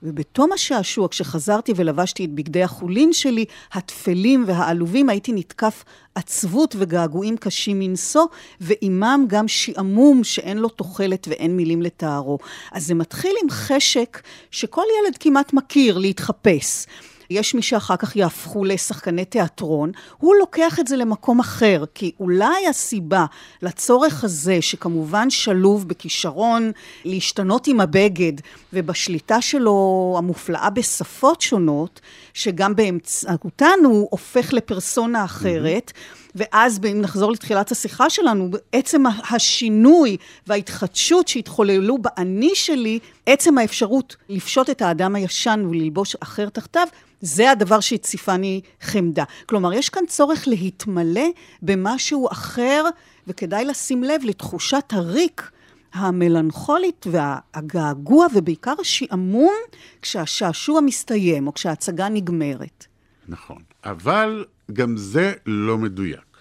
[0.02, 5.84] ובתום השעשוע, כשחזרתי ולבשתי את בגדי החולין שלי, התפלים והעלובים, הייתי נתקף
[6.14, 8.26] עצבות וגעגועים קשים מנשוא,
[8.60, 12.38] ועימם גם שעמום שאין לו תוחלת ואין מילים לתארו.
[12.72, 16.86] אז זה מתחיל עם חשק שכל ילד כמעט מכיר, להתחפש.
[17.32, 22.66] יש מי שאחר כך יהפכו לשחקני תיאטרון, הוא לוקח את זה למקום אחר, כי אולי
[22.70, 23.26] הסיבה
[23.62, 26.72] לצורך הזה, שכמובן שלוב בכישרון
[27.04, 28.32] להשתנות עם הבגד,
[28.72, 32.00] ובשליטה שלו המופלאה בשפות שונות,
[32.34, 36.21] שגם באמצעותן הוא הופך לפרסונה אחרת, mm-hmm.
[36.34, 40.16] ואז אם נחזור לתחילת השיחה שלנו, עצם השינוי
[40.46, 46.86] וההתחדשות שהתחוללו באני שלי, עצם האפשרות לפשוט את האדם הישן וללבוש אחר תחתיו,
[47.20, 49.24] זה הדבר שהציפני חמדה.
[49.46, 51.26] כלומר, יש כאן צורך להתמלא
[51.62, 52.84] במשהו אחר,
[53.26, 55.50] וכדאי לשים לב לתחושת הריק
[55.92, 59.54] המלנכולית והגעגוע, ובעיקר השעמום,
[60.02, 62.86] כשהשעשוע מסתיים או כשההצגה נגמרת.
[63.32, 66.36] נכון, אבל גם זה לא מדויק.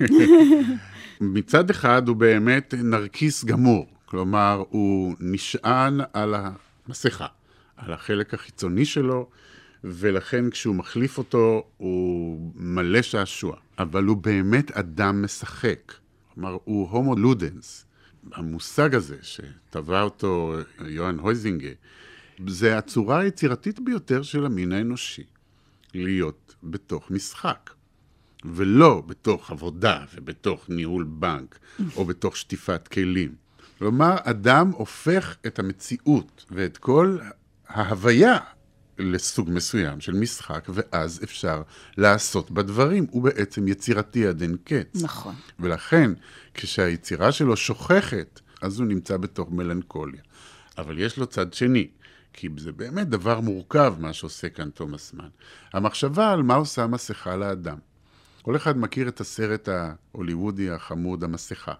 [1.20, 7.26] מצד אחד הוא באמת נרקיס גמור, כלומר, הוא נשען על המסכה,
[7.76, 9.28] על החלק החיצוני שלו,
[9.84, 13.56] ולכן כשהוא מחליף אותו הוא מלא שעשוע.
[13.78, 15.92] אבל הוא באמת אדם משחק.
[16.34, 17.86] כלומר, הוא הומו לודנס.
[18.32, 20.54] המושג הזה שטבע אותו
[20.86, 21.70] יוהאן הויזינגה,
[22.46, 25.24] זה הצורה היצירתית ביותר של המין האנושי.
[26.04, 27.70] להיות בתוך משחק,
[28.44, 31.58] ולא בתוך עבודה ובתוך ניהול בנק
[31.96, 33.34] או בתוך שטיפת כלים.
[33.78, 37.18] כלומר, אדם הופך את המציאות ואת כל
[37.68, 38.38] ההוויה
[38.98, 41.62] לסוג מסוים של משחק, ואז אפשר
[41.96, 43.06] לעשות בדברים.
[43.10, 45.02] הוא בעצם יצירתי עד אין קץ.
[45.02, 45.34] נכון.
[45.60, 46.10] ולכן,
[46.54, 50.20] כשהיצירה שלו שוכחת, אז הוא נמצא בתוך מלנכוליה.
[50.78, 51.88] אבל יש לו צד שני,
[52.36, 55.28] כי זה באמת דבר מורכב, מה שעושה כאן תומאס מן.
[55.72, 57.78] המחשבה על מה עושה המסכה לאדם.
[58.42, 61.72] כל אחד מכיר את הסרט ההוליוודי החמוד, המסכה,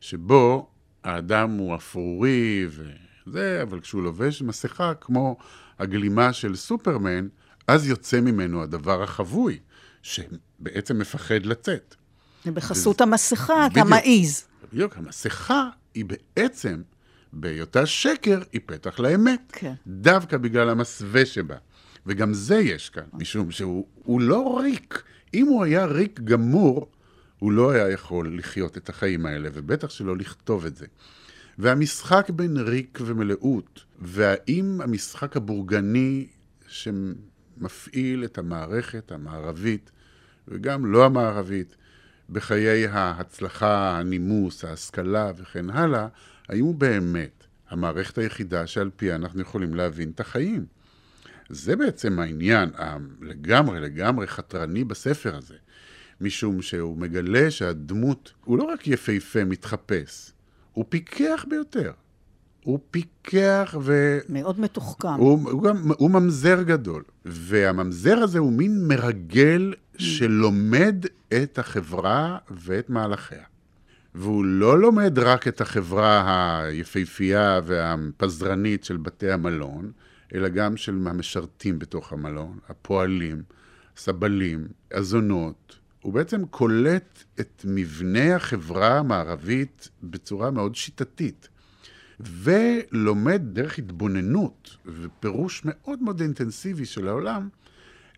[0.00, 0.70] שבו
[1.04, 5.36] האדם הוא אפרורי וזה, אבל כשהוא לובש מסכה כמו
[5.78, 7.28] הגלימה של סופרמן,
[7.66, 9.58] אז יוצא ממנו הדבר החבוי,
[10.02, 11.94] שבעצם מפחד לצאת.
[12.46, 14.44] בחסות וזה, המסכה אתה מעיז.
[14.72, 16.82] בדיוק, המסכה היא בעצם,
[17.32, 19.40] בהיותה שקר, היא פתח לאמת.
[19.52, 19.72] כן.
[19.86, 21.56] דווקא בגלל המסווה שבה.
[22.06, 25.02] וגם זה יש כאן, משום שהוא לא ריק.
[25.34, 26.88] אם הוא היה ריק גמור,
[27.38, 30.86] הוא לא היה יכול לחיות את החיים האלה, ובטח שלא לכתוב את זה.
[31.58, 36.26] והמשחק בין ריק ומלאות, והאם המשחק הבורגני
[36.68, 39.90] שמפעיל את המערכת המערבית,
[40.48, 41.76] וגם לא המערבית,
[42.30, 46.08] בחיי ההצלחה, הנימוס, ההשכלה וכן הלאה,
[46.48, 50.66] האם הוא באמת המערכת היחידה שעל פיה אנחנו יכולים להבין את החיים.
[51.48, 52.70] זה בעצם העניין
[53.20, 55.54] לגמרי לגמרי חתרני בספר הזה,
[56.20, 60.32] משום שהוא מגלה שהדמות הוא לא רק יפהפה מתחפש,
[60.72, 61.92] הוא פיקח ביותר.
[62.64, 64.18] הוא פיקח ו...
[64.28, 65.08] מאוד מתוחכם.
[65.08, 67.02] הוא, הוא, גם, הוא ממזר גדול.
[67.24, 71.06] והממזר הזה הוא מין מרגל שלומד
[71.42, 73.44] את החברה ואת מהלכיה.
[74.14, 79.92] והוא לא לומד רק את החברה היפהפייה והפזרנית של בתי המלון,
[80.34, 83.42] אלא גם של המשרתים בתוך המלון, הפועלים,
[83.96, 85.78] סבלים, הזונות.
[86.02, 91.48] הוא בעצם קולט את מבנה החברה המערבית בצורה מאוד שיטתית,
[92.20, 97.48] ולומד דרך התבוננות ופירוש מאוד מאוד אינטנסיבי של העולם,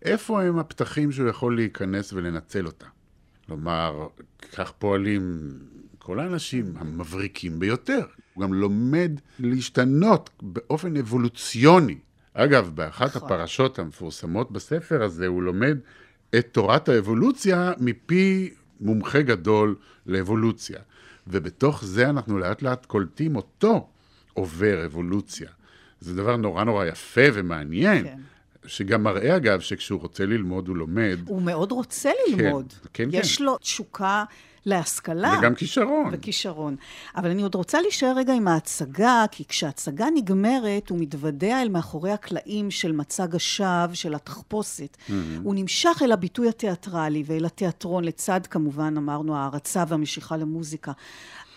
[0.05, 2.87] איפה הם הפתחים שהוא יכול להיכנס ולנצל אותם.
[3.45, 4.07] כלומר,
[4.53, 5.49] כך פועלים
[6.11, 8.05] כל האנשים המבריקים ביותר.
[8.33, 11.97] הוא גם לומד להשתנות באופן אבולוציוני.
[12.33, 13.23] אגב, באחת נכון.
[13.23, 15.77] הפרשות המפורסמות בספר הזה, הוא לומד
[16.35, 20.79] את תורת האבולוציה מפי מומחה גדול לאבולוציה.
[21.27, 23.89] ובתוך זה אנחנו לאט לאט קולטים אותו
[24.33, 25.49] עובר אבולוציה.
[25.99, 28.03] זה דבר נורא נורא יפה ומעניין.
[28.03, 28.17] כן.
[28.65, 31.17] שגם מראה, אגב, שכשהוא רוצה ללמוד, הוא לומד.
[31.27, 32.73] הוא מאוד רוצה ללמוד.
[32.93, 33.09] כן, כן.
[33.11, 33.43] יש כן.
[33.43, 34.23] לו תשוקה
[34.65, 35.35] להשכלה.
[35.39, 36.09] וגם כישרון.
[36.11, 36.75] וכישרון.
[37.15, 42.11] אבל אני עוד רוצה להישאר רגע עם ההצגה, כי כשההצגה נגמרת, הוא מתוודע אל מאחורי
[42.11, 44.97] הקלעים של מצג השווא, של התחפושת.
[44.97, 45.13] Mm-hmm.
[45.43, 50.91] הוא נמשך אל הביטוי התיאטרלי ואל התיאטרון, לצד כמובן, אמרנו, הערצה והמשיכה למוזיקה.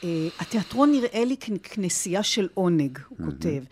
[0.01, 0.05] Uh,
[0.39, 3.25] התיאטרון נראה לי ככנסייה של עונג, הוא mm-hmm.
[3.31, 3.63] כותב.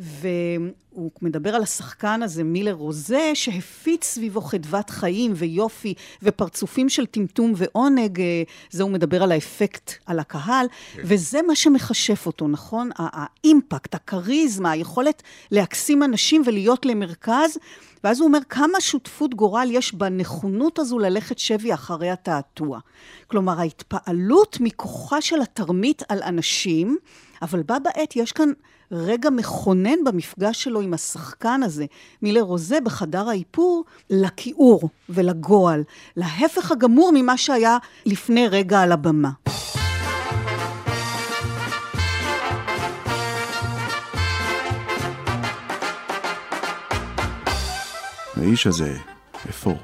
[0.00, 7.52] והוא מדבר על השחקן הזה, מילר רוזה, שהפיץ סביבו חדוות חיים ויופי ופרצופים של טמטום
[7.56, 8.20] ועונג.
[8.20, 11.02] אה, זה הוא מדבר על האפקט על הקהל, כן.
[11.04, 12.90] וזה מה שמכשף אותו, נכון?
[12.96, 17.58] האימפקט, הכריזמה, היכולת להקסים אנשים ולהיות למרכז.
[18.04, 22.78] ואז הוא אומר כמה שותפות גורל יש בנכונות הזו ללכת שבי אחרי התעתוע.
[23.26, 26.96] כלומר, ההתפעלות מכוחה של התרמית על אנשים,
[27.42, 28.52] אבל בה בעת יש כאן
[28.92, 31.84] רגע מכונן במפגש שלו עם השחקן הזה,
[32.22, 35.82] מילר רוזה בחדר האיפור, לכיעור ולגועל,
[36.16, 39.30] להפך הגמור ממה שהיה לפני רגע על הבמה.
[48.36, 48.96] האיש הזה,
[49.46, 49.74] איפה?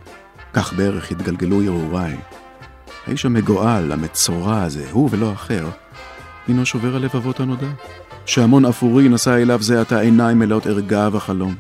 [0.53, 2.17] כך בערך התגלגלו הרהוריי.
[3.07, 5.69] האיש המגועל, המצורע הזה, הוא ולא אחר,
[6.47, 7.69] הינו שובר הלבבות הנודע.
[8.27, 11.55] שהמון אפורי נשא אליו זה עתה עיניים מלאות ערגה וחלום.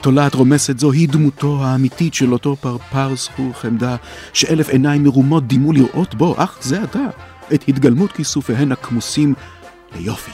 [0.00, 3.96] תולעת רומסת זו היא דמותו האמיתית של אותו פרפר זכור חמדה,
[4.32, 7.06] שאלף עיניים מרומות דימו לראות בו, אך זה עתה,
[7.54, 9.34] את התגלמות כיסופיהן הכמוסים
[9.96, 10.30] ליופי,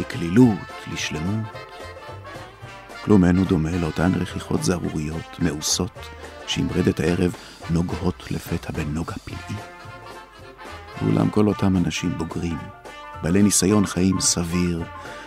[0.00, 0.58] לקלילות,
[0.92, 1.44] לשלמות.
[3.04, 5.98] כלום אינו דומה לאותן רכיחות זערוריות, מאוסות,
[6.46, 7.34] שעם רדת הערב
[7.70, 9.56] נוגהות לפתע בנוגה פלאי.
[11.02, 12.58] ואולם כל אותם אנשים בוגרים,
[13.22, 14.82] בעלי ניסיון חיים סביר,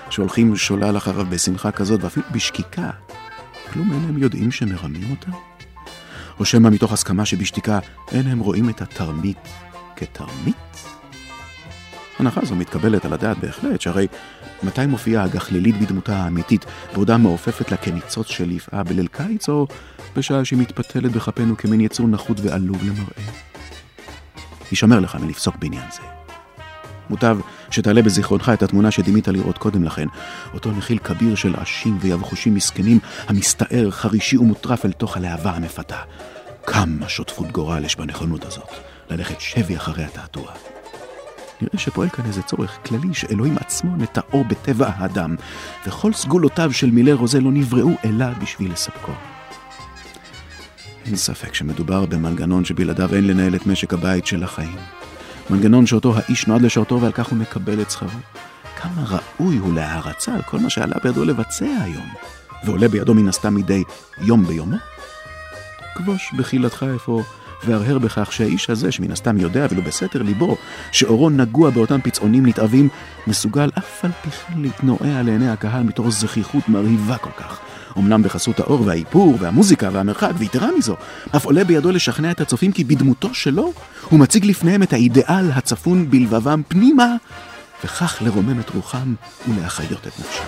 [0.10, 2.90] שהולכים שולל אחריו בשמחה כזאת ואפילו בשקיקה,
[3.74, 5.32] כלום אין הם יודעים שמרמים אותם?
[6.40, 7.80] או שמא מתוך הסכמה שבשתיקה
[8.12, 9.38] אין הם רואים את התרמית
[9.96, 10.56] כתרמית?
[12.20, 14.08] הנחה זו מתקבלת על הדעת בהחלט, שהרי
[14.64, 19.68] מתי מופיעה הגחלילית בדמותה האמיתית, בעודה מעופפת לה כניצוץ של יפעה בליל קיץ, או
[20.16, 23.34] בשעה שהיא מתפתלת בכפינו כמין יצור נחות ועלוב למראה?
[24.72, 26.19] יישמר לך מלפסוק בעניין זה.
[27.10, 27.38] מוטב
[27.72, 30.08] שתעלה בזיכרונך את התמונה שדימית לראות קודם לכן,
[30.54, 35.98] אותו נחיל כביר של עשים ויבחושים מסכנים, המסתער חרישי ומוטרף אל תוך הלהבה המפתה.
[36.66, 38.70] כמה שותפות גורל יש בנכונות הזאת,
[39.10, 40.52] ללכת שבי אחרי התעתוע.
[41.62, 45.36] נראה שפועל כאן איזה צורך כללי שאלוהים עצמו נטעו בטבע האדם,
[45.88, 49.12] וכל סגולותיו של מילי רוזה לא נבראו אלא בשביל לספקו.
[51.06, 54.99] אין ספק שמדובר במנגנון שבלעדיו אין לנהל את משק הבית של החיים.
[55.50, 58.10] מנגנון שאותו האיש נועד לשרתו ועל כך הוא מקבל את שכרו.
[58.82, 59.04] כמה
[59.40, 62.08] ראוי הוא להערצה על כל מה שעלה בידו לבצע היום,
[62.64, 63.84] ועולה בידו מן הסתם מדי
[64.22, 64.78] יום ביומו.
[65.96, 67.24] כבוש בחילתך אפוא
[67.64, 70.58] והרהר בכך שהאיש הזה, שמן הסתם יודע, ולו בסתר ליבו,
[70.92, 72.90] שאורו נגוע באותם פצעונים נתעבים,
[73.28, 77.60] מסוגל אף על פי כן להתנועע לעיני הקהל מתוך זכיחות מרהיבה כל כך.
[77.98, 80.96] אמנם בחסות האור והאיפור והמוזיקה והמרחק, ויתרה מזו,
[81.36, 83.74] אף עולה בידו לשכנע את הצופים כי בדמותו שלו
[84.10, 87.16] הוא מציג לפניהם את האידאל הצפון בלבבם פנימה,
[87.84, 89.14] וכך לרומם את רוחם
[89.48, 90.44] ולהחיות את נפשם.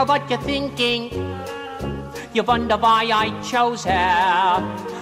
[0.00, 1.29] know what you're thinking.
[2.32, 3.90] You wonder why I chose her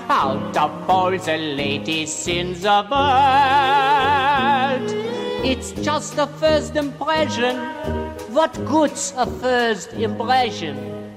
[0.08, 4.18] out of all the ladies in the world.
[5.44, 7.58] It's just a first impression.
[8.32, 11.12] What good's a first impression?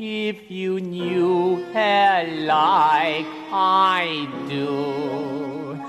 [0.00, 5.80] If you knew her like I do,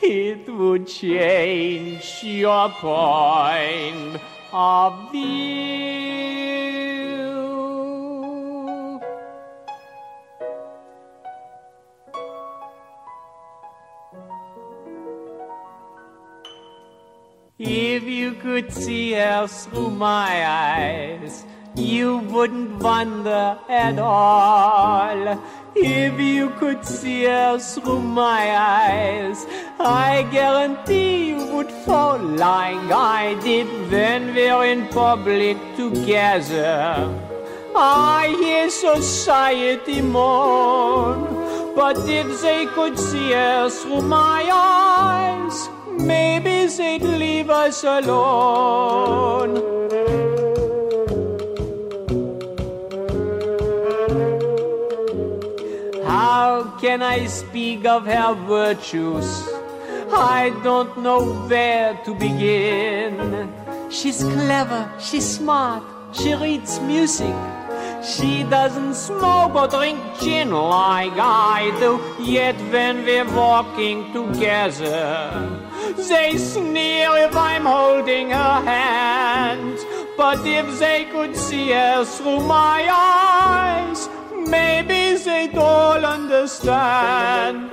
[0.00, 4.20] it would change your point
[4.52, 5.95] of view.
[18.26, 21.44] You could see her through my eyes,
[21.76, 25.20] you wouldn't wonder at all.
[25.76, 29.46] If you could see her through my eyes,
[29.78, 36.74] I guarantee you would fall like I did when we're in public together.
[37.76, 47.02] I hear society moan, but if they could see us through my eyes, maybe they'd
[47.02, 49.56] leave us alone.
[56.04, 59.48] How can I speak of her virtues?
[60.12, 63.52] I don't know where to begin.
[63.90, 65.82] She's clever, she's smart,
[66.12, 67.34] she reads music.
[68.02, 76.36] She doesn't smoke or drink gin like I do, yet when we're walking together, they
[76.36, 79.78] sneer if I'm holding her hand.
[80.16, 84.08] But if they could see us through my eyes,
[84.48, 87.70] maybe they'd all understand.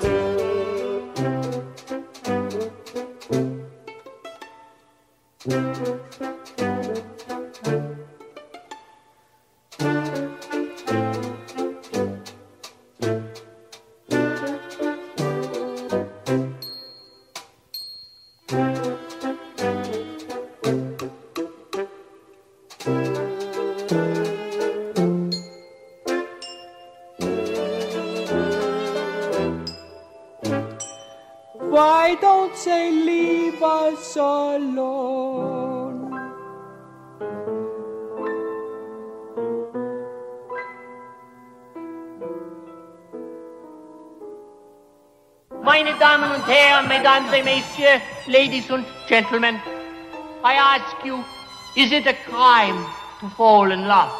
[34.16, 36.10] Us alone?
[45.64, 49.60] Meine Damen und Herren, Mesdames et Messieurs, Ladies and Gentlemen,
[50.44, 51.24] I ask you,
[51.76, 52.86] is it a crime
[53.22, 54.12] to fall in love?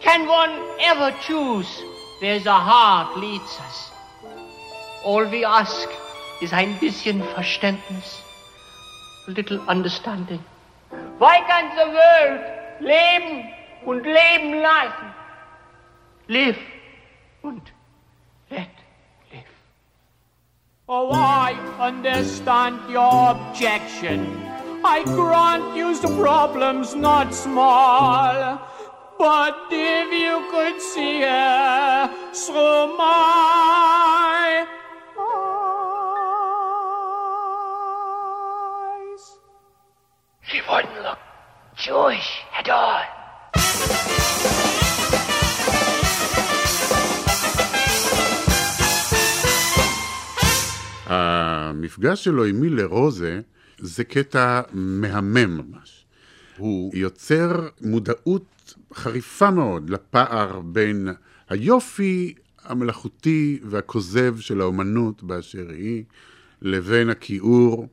[0.00, 1.82] Can one ever choose
[2.20, 3.90] where the heart leads us?
[5.04, 5.88] All we ask
[6.40, 8.23] is ein bisschen Verständnis,
[9.26, 10.42] little understanding.
[11.18, 12.40] Why can't the world
[12.80, 13.50] leben
[13.86, 15.14] und leben lassen?
[16.28, 16.58] Live
[17.42, 17.72] und
[18.50, 18.68] let
[19.32, 19.44] live.
[20.88, 24.26] Oh, I understand your objection.
[24.84, 28.60] I grant you the problem's not small.
[29.18, 34.66] But if you could see her through my
[40.68, 41.18] Wouldn't look
[41.76, 43.04] Jewish at all.
[51.06, 53.40] המפגש שלו עם מילר רוזה
[53.78, 56.04] זה קטע מהמם ממש.
[56.56, 61.08] הוא יוצר מודעות חריפה מאוד לפער בין
[61.48, 62.34] היופי
[62.64, 66.04] המלאכותי והכוזב של האומנות באשר היא,
[66.62, 67.88] לבין הכיעור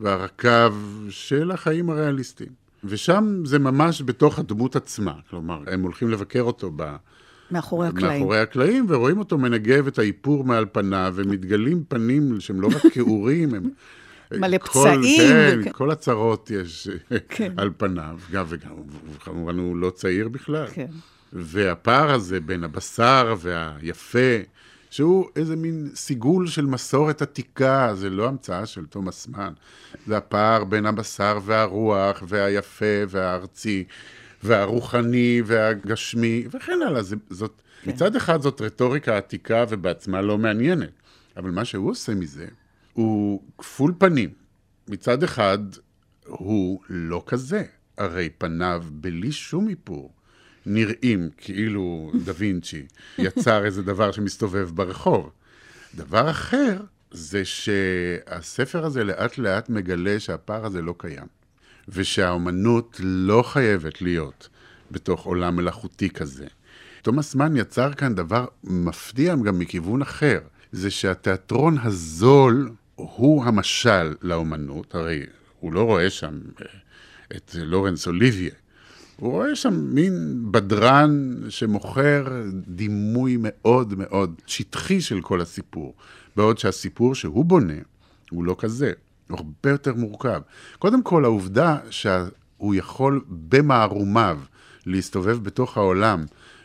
[0.00, 0.74] והרקב
[1.08, 2.50] של החיים הריאליסטיים.
[2.84, 5.12] ושם זה ממש בתוך הדמות עצמה.
[5.30, 6.96] כלומר, הם הולכים לבקר אותו ב...
[7.50, 8.20] מאחורי הקלעים.
[8.20, 13.54] מאחורי הקלעים, ורואים אותו מנגב את האיפור מעל פניו, ומתגלים פנים שהם לא רק כעורים,
[13.54, 13.70] הם...
[14.40, 16.88] מלא כל- פצעים כן, וכ- כל הצרות יש
[17.28, 17.52] כן.
[17.60, 18.18] על פניו.
[18.32, 18.70] גם וגם,
[19.20, 20.66] כמובן הוא לא צעיר בכלל.
[20.72, 20.86] כן.
[21.32, 24.18] והפער הזה בין הבשר והיפה,
[24.94, 29.52] שהוא איזה מין סיגול של מסורת עתיקה, זה לא המצאה של תומאס מן.
[30.06, 33.84] זה הפער בין הבשר והרוח, והיפה והארצי,
[34.42, 37.02] והרוחני והגשמי, וכן הלאה.
[37.02, 37.90] זה, זאת, כן.
[37.90, 40.92] מצד אחד זאת רטוריקה עתיקה ובעצמה לא מעניינת,
[41.36, 42.46] אבל מה שהוא עושה מזה,
[42.92, 44.30] הוא כפול פנים.
[44.88, 45.58] מצד אחד,
[46.26, 47.64] הוא לא כזה.
[47.98, 50.12] הרי פניו, בלי שום איפור,
[50.66, 52.86] נראים כאילו דה וינצ'י
[53.18, 55.30] יצר איזה דבר שמסתובב ברחוב.
[55.94, 56.76] דבר אחר
[57.10, 61.26] זה שהספר הזה לאט לאט מגלה שהפער הזה לא קיים,
[61.88, 64.48] ושהאומנות לא חייבת להיות
[64.90, 66.46] בתוך עולם מלאכותי כזה.
[67.02, 70.40] תומאס מן יצר כאן דבר מפתיע גם מכיוון אחר,
[70.72, 75.22] זה שהתיאטרון הזול הוא המשל לאומנות, הרי
[75.60, 76.66] הוא לא רואה שם אה,
[77.36, 78.54] את לורנס אוליביה,
[79.16, 85.94] הוא רואה שם מין בדרן שמוכר דימוי מאוד מאוד שטחי של כל הסיפור,
[86.36, 87.74] בעוד שהסיפור שהוא בונה
[88.30, 88.92] הוא לא כזה,
[89.28, 90.40] הוא הרבה יותר מורכב.
[90.78, 94.40] קודם כל, העובדה שהוא יכול במערומיו
[94.86, 96.24] להסתובב בתוך העולם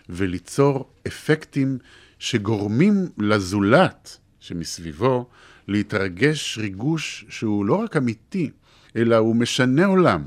[0.10, 1.78] וליצור אפקטים
[2.20, 5.28] שגורמים לזולת שמסביבו
[5.68, 8.52] להתרגש ריגוש שהוא לא רק אמיתי,
[8.96, 10.24] אלא הוא משנה עולם.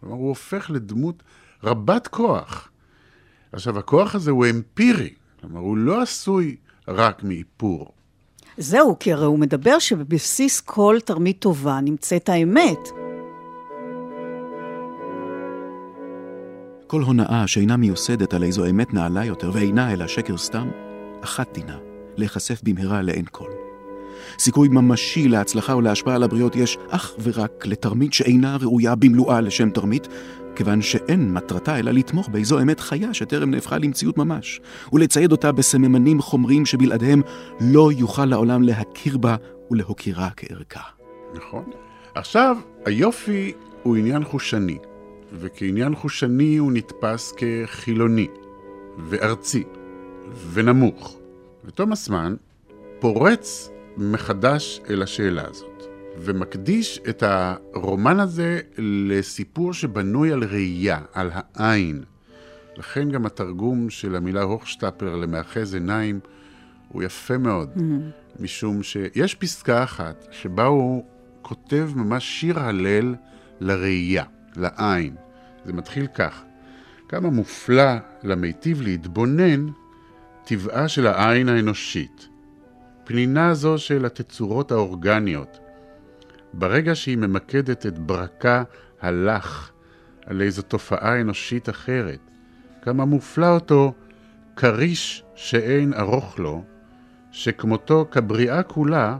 [0.00, 1.22] כלומר, הוא הופך לדמות
[1.64, 2.68] רבת כוח.
[3.52, 5.10] עכשיו, הכוח הזה הוא אמפירי,
[5.40, 6.56] כלומר, הוא לא עשוי
[6.88, 7.92] רק מאיפור.
[8.56, 12.78] זהו, כי הרי הוא מדבר שבבסיס כל תרמית טובה נמצאת האמת.
[16.86, 20.68] כל הונאה שאינה מיוסדת על איזו אמת נעלה יותר ואינה אלא שקר סתם,
[21.20, 21.78] אחת דינה,
[22.16, 23.63] להיחשף במהרה לעין כל.
[24.38, 30.08] סיכוי ממשי להצלחה ולהשפעה על הבריות יש אך ורק לתרמית שאינה ראויה במלואה לשם תרמית,
[30.56, 34.60] כיוון שאין מטרתה אלא לתמוך באיזו אמת חיה שטרם נהפכה למציאות ממש,
[34.92, 37.22] ולצייד אותה בסממנים חומריים שבלעדיהם
[37.60, 39.36] לא יוכל העולם להכיר בה
[39.70, 40.84] ולהוקירה כערכה.
[41.34, 41.64] נכון.
[42.14, 43.52] עכשיו, היופי
[43.82, 44.78] הוא עניין חושני,
[45.32, 48.26] וכעניין חושני הוא נתפס כחילוני,
[48.98, 49.64] וארצי,
[50.52, 51.16] ונמוך.
[51.64, 52.34] ותומאס מן
[53.00, 55.82] פורץ מחדש אל השאלה הזאת.
[56.18, 62.04] ומקדיש את הרומן הזה לסיפור שבנוי על ראייה, על העין.
[62.76, 66.20] לכן גם התרגום של המילה הוכשטפלר למאחז עיניים
[66.88, 68.42] הוא יפה מאוד, mm-hmm.
[68.42, 71.04] משום שיש פסקה אחת שבה הוא
[71.42, 73.14] כותב ממש שיר הלל
[73.60, 74.24] לראייה,
[74.56, 75.14] לעין.
[75.64, 76.42] זה מתחיל כך:
[77.08, 77.92] כמה מופלא
[78.22, 79.66] למיטיב להתבונן
[80.44, 82.28] טבעה של העין האנושית.
[83.04, 85.58] פנינה זו של התצורות האורגניות.
[86.52, 88.62] ברגע שהיא ממקדת את ברקה
[89.00, 89.70] הלך
[90.26, 92.30] על איזו תופעה אנושית אחרת,
[92.82, 93.92] כמה מופלא אותו
[94.56, 96.64] כריש שאין ארוך לו,
[97.32, 99.16] שכמותו כבריאה כולה,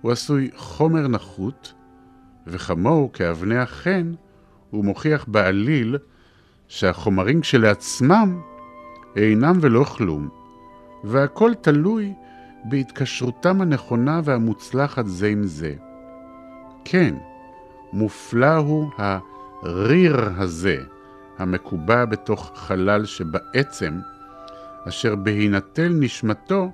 [0.00, 1.72] הוא עשוי חומר נחות,
[2.46, 4.12] וכמוהו כאבני החן,
[4.70, 5.98] הוא מוכיח בעליל
[6.68, 8.40] שהחומרים כשלעצמם
[9.16, 10.28] אינם ולא כלום,
[11.04, 12.14] והכל תלוי
[12.68, 15.74] בהתקשרותם הנכונה והמוצלחת זה עם זה.
[16.84, 17.14] כן,
[17.92, 20.76] מופלא הוא הריר הזה,
[21.38, 23.98] המקובע בתוך חלל שבעצם,
[24.88, 26.70] אשר בהינטל נשמתו,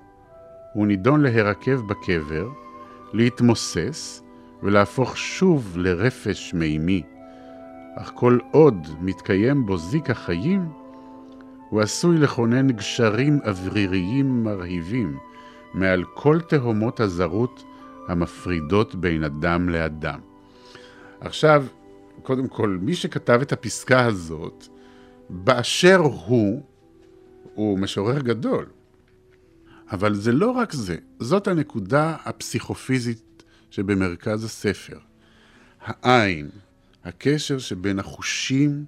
[0.72, 2.48] הוא נידון להירקב בקבר,
[3.12, 4.22] להתמוסס
[4.62, 7.02] ולהפוך שוב לרפש מימי.
[7.96, 10.68] אך כל עוד מתקיים בו זיק החיים,
[11.68, 15.16] הוא עשוי לכונן גשרים אווריריים מרהיבים
[15.74, 17.64] מעל כל תהומות הזרות
[18.08, 20.20] המפרידות בין אדם לאדם.
[21.20, 21.64] עכשיו,
[22.22, 24.66] קודם כל, מי שכתב את הפסקה הזאת,
[25.30, 26.62] באשר הוא,
[27.54, 28.66] הוא משורר גדול.
[29.92, 34.98] אבל זה לא רק זה, זאת הנקודה הפסיכופיזית שבמרכז הספר.
[35.80, 36.50] העין,
[37.04, 38.84] הקשר שבין החושים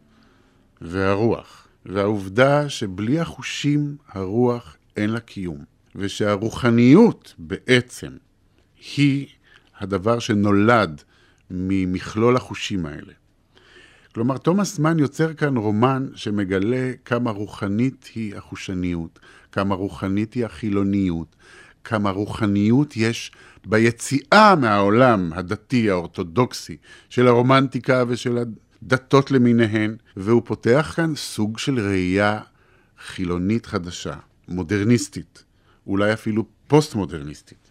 [0.81, 5.65] והרוח, והעובדה שבלי החושים הרוח אין לה קיום,
[5.95, 8.11] ושהרוחניות בעצם
[8.97, 9.27] היא
[9.79, 11.03] הדבר שנולד
[11.51, 13.13] ממכלול החושים האלה.
[14.15, 19.19] כלומר, תומאס מן יוצר כאן רומן שמגלה כמה רוחנית היא החושניות,
[19.53, 21.37] כמה רוחנית היא החילוניות,
[21.85, 23.33] כמה רוחניות יש
[23.67, 26.77] ביציאה מהעולם הדתי האורתודוקסי
[27.11, 28.39] של הרומנטיקה ושל
[28.83, 32.41] הדתות למיניהן, והוא פותח כאן סוג של ראייה
[33.07, 34.15] חילונית חדשה,
[34.49, 35.45] מודרניסטית,
[35.87, 37.71] אולי אפילו פוסט-מודרניסטית.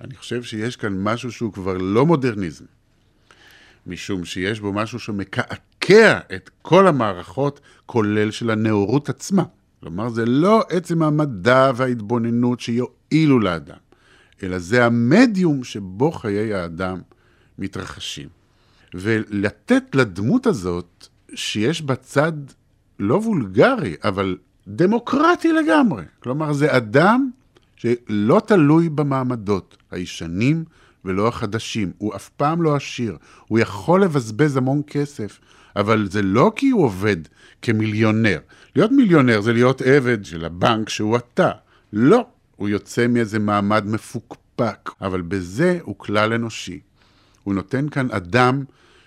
[0.00, 2.64] אני חושב שיש כאן משהו שהוא כבר לא מודרניזם,
[3.86, 9.44] משום שיש בו משהו שמקעקע את כל המערכות, כולל של הנאורות עצמה.
[9.80, 13.76] כלומר, זה לא עצם המדע וההתבוננות שיועילו לאדם,
[14.42, 17.00] אלא זה המדיום שבו חיי האדם
[17.58, 18.28] מתרחשים.
[18.94, 22.32] ולתת לדמות הזאת, שיש בה צד
[22.98, 24.36] לא וולגרי, אבל
[24.68, 26.04] דמוקרטי לגמרי.
[26.20, 27.30] כלומר, זה אדם
[27.84, 30.64] שלא תלוי במעמדות הישנים
[31.04, 31.92] ולא החדשים.
[31.98, 33.16] הוא אף פעם לא עשיר.
[33.46, 35.40] הוא יכול לבזבז המון כסף,
[35.76, 37.16] אבל זה לא כי הוא עובד
[37.62, 38.38] כמיליונר.
[38.76, 41.50] להיות מיליונר זה להיות עבד של הבנק שהוא אתה.
[41.92, 42.26] לא,
[42.56, 46.80] הוא יוצא מאיזה מעמד מפוקפק, אבל בזה הוא כלל אנושי.
[47.42, 48.64] הוא נותן כאן אדם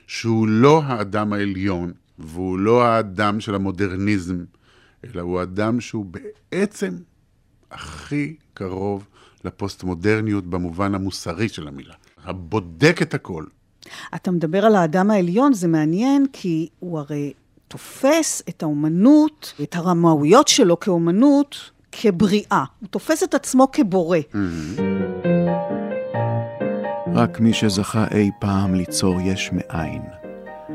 [0.08, 4.44] שהוא לא האדם העליון, והוא לא האדם של המודרניזם,
[5.06, 6.94] אלא הוא אדם שהוא בעצם
[7.72, 9.08] הכי קרוב
[9.46, 11.94] לפוסט-מודרניות במובן המוסרי של המילה.
[12.24, 13.44] הבודק את הכל.
[14.16, 17.34] אתה מדבר על האדם העליון, זה מעניין, כי הוא הרי
[17.68, 22.64] תופס את האומנות, את הרמאויות שלו כאומנות, כבריאה.
[22.80, 24.18] הוא תופס את עצמו כבורא.
[24.18, 24.82] Mm-hmm.
[27.14, 30.02] רק מי שזכה אי פעם ליצור יש מאין.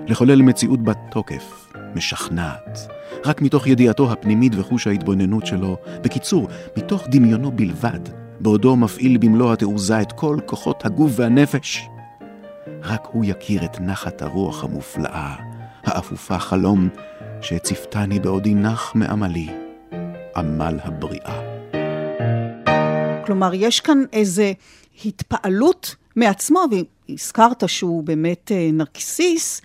[0.07, 2.79] לחולל מציאות בת תוקף, משכנעת.
[3.25, 8.01] רק מתוך ידיעתו הפנימית וחוש ההתבוננות שלו, בקיצור, מתוך דמיונו בלבד,
[8.41, 11.83] בעודו מפעיל במלוא התעוזה את כל כוחות הגוף והנפש.
[12.83, 15.35] רק הוא יכיר את נחת הרוח המופלאה,
[15.85, 16.89] האפופה חלום,
[17.41, 19.49] שהציפתני בעודי נח מעמלי,
[20.37, 21.53] עמל הבריאה.
[23.27, 24.43] כלומר, יש כאן איזו
[25.05, 26.65] התפעלות מעצמו,
[27.09, 29.63] והזכרת שהוא באמת אה, נרקיסיס,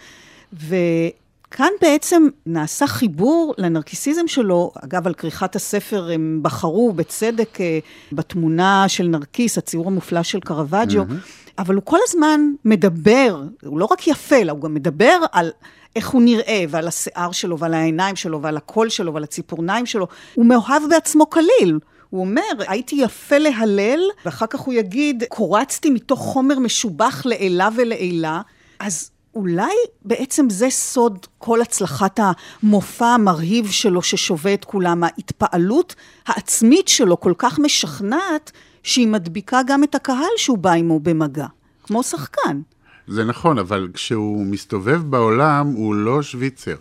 [1.51, 4.71] וכאן בעצם נעשה חיבור לנרקיסיזם שלו.
[4.85, 7.79] אגב, על כריכת הספר הם בחרו בצדק אה,
[8.11, 11.57] בתמונה של נרקיס, הציור המופלא של קרווג'ו, mm-hmm.
[11.57, 15.51] אבל הוא כל הזמן מדבר, הוא לא רק יפה, אלא הוא גם מדבר על...
[15.95, 20.07] איך הוא נראה, ועל השיער שלו, ועל העיניים שלו, ועל הקול שלו, ועל הציפורניים שלו.
[20.35, 21.79] הוא מאוהב בעצמו כליל.
[22.09, 28.41] הוא אומר, הייתי יפה להלל, ואחר כך הוא יגיד, קורצתי מתוך חומר משובח לעילה ולעילה.
[28.79, 29.75] אז אולי
[30.05, 32.19] בעצם זה סוד כל הצלחת
[32.63, 35.95] המופע המרהיב שלו ששווה את כולם, ההתפעלות
[36.27, 38.51] העצמית שלו כל כך משכנעת,
[38.83, 41.45] שהיא מדביקה גם את הקהל שהוא בא עמו במגע,
[41.83, 42.61] כמו שחקן.
[43.07, 46.75] זה נכון, אבל כשהוא מסתובב בעולם, הוא לא שוויצר.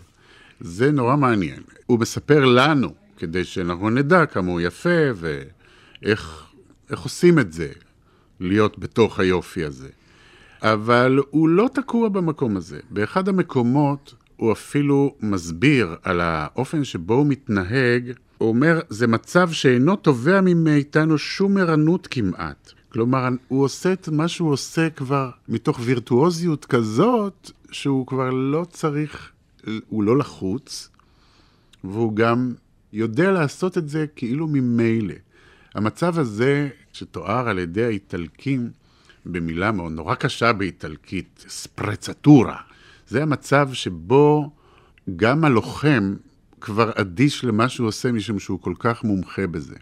[0.59, 1.63] זה נורא מעניין.
[1.85, 6.43] הוא מספר לנו, כדי שאנחנו נדע כמה הוא יפה ואיך
[6.89, 7.67] איך עושים את זה,
[8.39, 9.89] להיות בתוך היופי הזה.
[10.61, 12.79] אבל הוא לא תקוע במקום הזה.
[12.89, 18.11] באחד המקומות הוא אפילו מסביר על האופן שבו הוא מתנהג.
[18.37, 22.71] הוא אומר, זה מצב שאינו תובע מאיתנו שום ערנות כמעט.
[22.89, 29.31] כלומר, הוא עושה את מה שהוא עושה כבר מתוך וירטואוזיות כזאת, שהוא כבר לא צריך,
[29.89, 30.89] הוא לא לחוץ,
[31.83, 32.53] והוא גם
[32.93, 35.13] יודע לעשות את זה כאילו ממילא.
[35.75, 38.69] המצב הזה, שתואר על ידי האיטלקים
[39.31, 42.57] במילה מאוד נורא קשה באיטלקית, ספרצטורה,
[43.07, 44.51] זה המצב שבו
[45.15, 46.15] גם הלוחם
[46.61, 49.75] כבר אדיש למה שהוא עושה, משום שהוא כל כך מומחה בזה.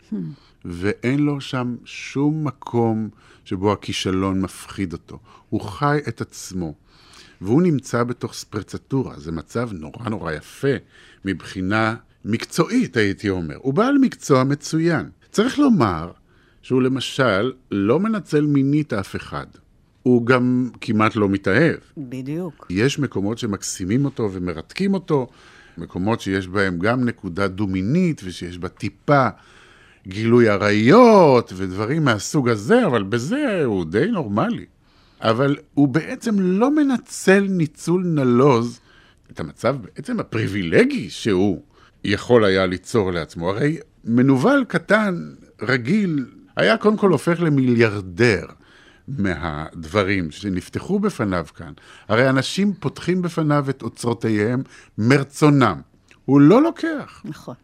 [0.65, 3.09] ואין לו שם שום מקום
[3.45, 5.19] שבו הכישלון מפחיד אותו.
[5.49, 6.73] הוא חי את עצמו.
[7.41, 10.67] והוא נמצא בתוך ספרצטורה, זה מצב נורא נורא יפה
[11.25, 13.55] מבחינה מקצועית, הייתי אומר.
[13.57, 15.09] הוא בעל מקצוע מצוין.
[15.31, 16.11] צריך לומר
[16.65, 19.45] שהוא למשל לא מנצל מינית אף אחד.
[20.03, 21.77] הוא גם כמעט לא מתאהב.
[21.97, 22.65] בדיוק.
[22.69, 25.27] יש מקומות שמקסימים אותו ומרתקים אותו,
[25.77, 29.27] מקומות שיש בהם גם נקודה דומינית ושיש בה טיפה
[30.07, 34.65] גילוי עריות ודברים מהסוג הזה, אבל בזה הוא די נורמלי.
[35.21, 38.79] אבל הוא בעצם לא מנצל ניצול נלוז
[39.31, 41.61] את המצב בעצם הפריבילגי שהוא
[42.03, 43.49] יכול היה ליצור לעצמו.
[43.49, 48.45] הרי מנוול קטן, רגיל, היה קודם כל הופך למיליארדר
[49.07, 51.73] מהדברים שנפתחו בפניו כאן.
[52.07, 54.63] הרי אנשים פותחים בפניו את אוצרותיהם
[54.97, 55.81] מרצונם.
[56.25, 57.21] הוא לא לוקח.
[57.25, 57.55] נכון.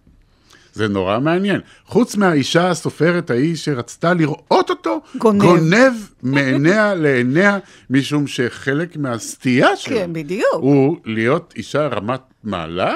[0.74, 1.62] זה נורא מעניין.
[1.86, 7.58] חוץ מהאישה הסופרת ההיא שרצתה לראות אותו, גונב, גונב מעיניה לעיניה,
[7.90, 10.54] משום שחלק מהסטייה שלו, כן, בדיוק.
[10.54, 12.96] הוא להיות אישה רמת מעלה,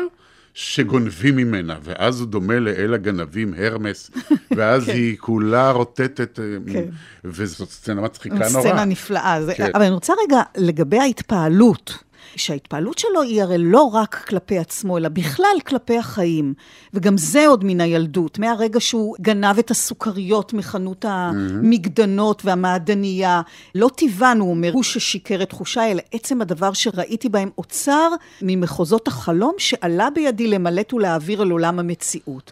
[0.58, 4.12] שגונבים ממנה, ואז הוא דומה לאל הגנבים, הרמס,
[4.58, 4.92] ואז כן.
[4.92, 6.40] היא כולה רוטטת,
[6.74, 6.84] כן.
[7.26, 8.62] וזאת סצנה מצחיקה נורא.
[8.62, 9.42] סצנה נפלאה.
[9.46, 9.54] זה...
[9.56, 9.70] כן.
[9.74, 12.04] אבל אני רוצה רגע, לגבי ההתפעלות,
[12.36, 16.54] שההתפעלות שלו היא הרי לא רק כלפי עצמו, אלא בכלל כלפי החיים.
[16.94, 23.42] וגם זה עוד מן הילדות, מהרגע שהוא גנב את הסוכריות מחנות המגדנות והמעדנייה.
[23.76, 28.10] לא טיבן, הוא אומר, הוא ששיקר את תחושה, אלא עצם הדבר שראיתי בהם אוצר
[28.42, 32.52] ממחוזות החלום שעלה בידי למלט ולהעביר אל עולם המציאות.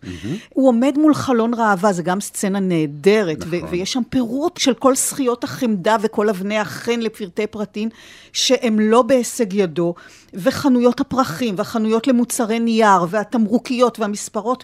[0.50, 3.70] הוא עומד מול חלון ראווה, זה גם סצנה נהדרת, ו- נכון.
[3.72, 7.90] ויש שם פירוט של כל זכיות החמדה וכל אבני החן לפרטי פרטים,
[8.34, 9.94] שהם לא בהישג ידו,
[10.34, 14.64] וחנויות הפרחים, והחנויות למוצרי נייר, והתמרוקיות והמספרות.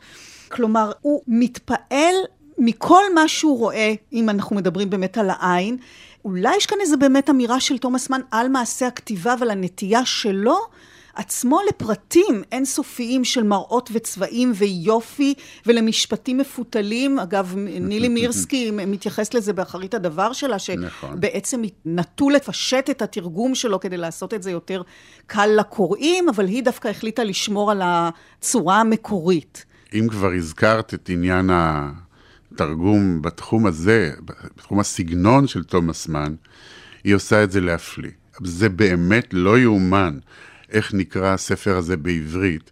[0.52, 2.16] כלומר, הוא מתפעל
[2.58, 5.78] מכל מה שהוא רואה, אם אנחנו מדברים באמת על העין.
[6.26, 10.58] אולי יש כאן איזה באמת אמירה של תומאס מן על מעשה הכתיבה ועל הנטייה שלו
[11.20, 15.34] עצמו לפרטים אינסופיים של מראות וצבעים ויופי
[15.66, 17.20] ולמשפטים מפותלים.
[17.20, 21.12] אגב, נילי מירסקי מתייחס לזה באחרית הדבר שלה, נכון.
[21.16, 24.82] שבעצם נטו לפשט את התרגום שלו כדי לעשות את זה יותר
[25.28, 29.66] קל לקוראים, אבל היא דווקא החליטה לשמור על הצורה המקורית.
[29.94, 34.12] אם כבר הזכרת את עניין התרגום בתחום הזה,
[34.56, 36.36] בתחום הסגנון של תומאס מן,
[37.04, 38.12] היא עושה את זה להפליא.
[38.44, 40.18] זה באמת לא יאומן
[40.72, 42.72] איך נקרא הספר הזה בעברית.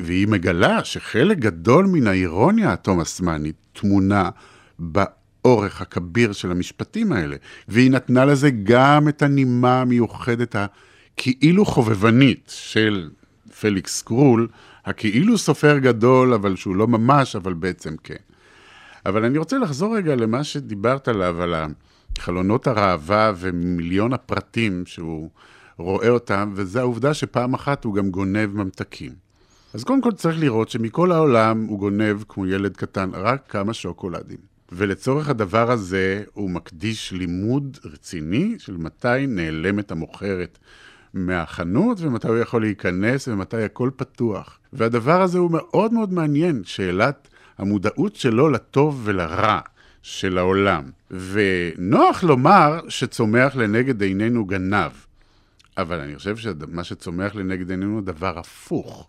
[0.00, 4.30] והיא מגלה שחלק גדול מן האירוניה התומאסמנית טמונה
[4.78, 7.36] באורך הכביר של המשפטים האלה.
[7.68, 13.10] והיא נתנה לזה גם את הנימה המיוחדת הכאילו חובבנית של
[13.60, 14.48] פליקס קרול,
[14.84, 18.14] הכאילו סופר גדול, אבל שהוא לא ממש, אבל בעצם כן.
[19.06, 21.54] אבל אני רוצה לחזור רגע למה שדיברת עליו, על
[22.18, 25.30] חלונות הראווה ומיליון הפרטים שהוא
[25.78, 29.12] רואה אותם, וזה העובדה שפעם אחת הוא גם גונב ממתקים.
[29.74, 34.38] אז קודם כל צריך לראות שמכל העולם הוא גונב, כמו ילד קטן, רק כמה שוקולדים.
[34.72, 40.58] ולצורך הדבר הזה הוא מקדיש לימוד רציני של מתי נעלמת המוכרת
[41.14, 44.58] מהחנות, ומתי הוא יכול להיכנס, ומתי הכל פתוח.
[44.72, 49.60] והדבר הזה הוא מאוד מאוד מעניין, שאלת המודעות שלו לטוב ולרע
[50.02, 50.84] של העולם.
[51.10, 54.90] ונוח לומר שצומח לנגד עינינו גנב,
[55.78, 59.08] אבל אני חושב שמה שצומח לנגד עינינו הוא דבר הפוך.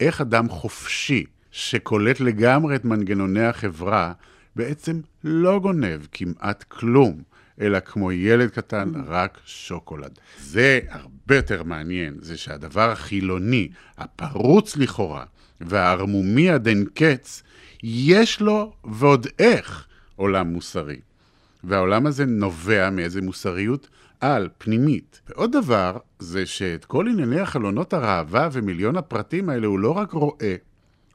[0.00, 4.12] איך אדם חופשי, שקולט לגמרי את מנגנוני החברה,
[4.56, 7.22] בעצם לא גונב כמעט כלום,
[7.60, 10.18] אלא כמו ילד קטן, רק שוקולד.
[10.38, 15.24] זה הרבה יותר מעניין, זה שהדבר החילוני, הפרוץ לכאורה,
[15.60, 17.42] והערמומי עד אין קץ,
[17.82, 19.86] יש לו ועוד איך
[20.16, 21.00] עולם מוסרי.
[21.64, 23.88] והעולם הזה נובע מאיזו מוסריות
[24.20, 25.20] על, פנימית.
[25.28, 30.54] ועוד דבר, זה שאת כל ענייני החלונות הראווה ומיליון הפרטים האלה הוא לא רק רואה,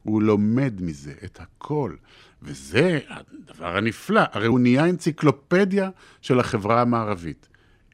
[0.03, 1.95] הוא לומד מזה את הכל.
[2.41, 5.89] וזה הדבר הנפלא, הרי הוא נהיה אנציקלופדיה
[6.21, 7.47] של החברה המערבית.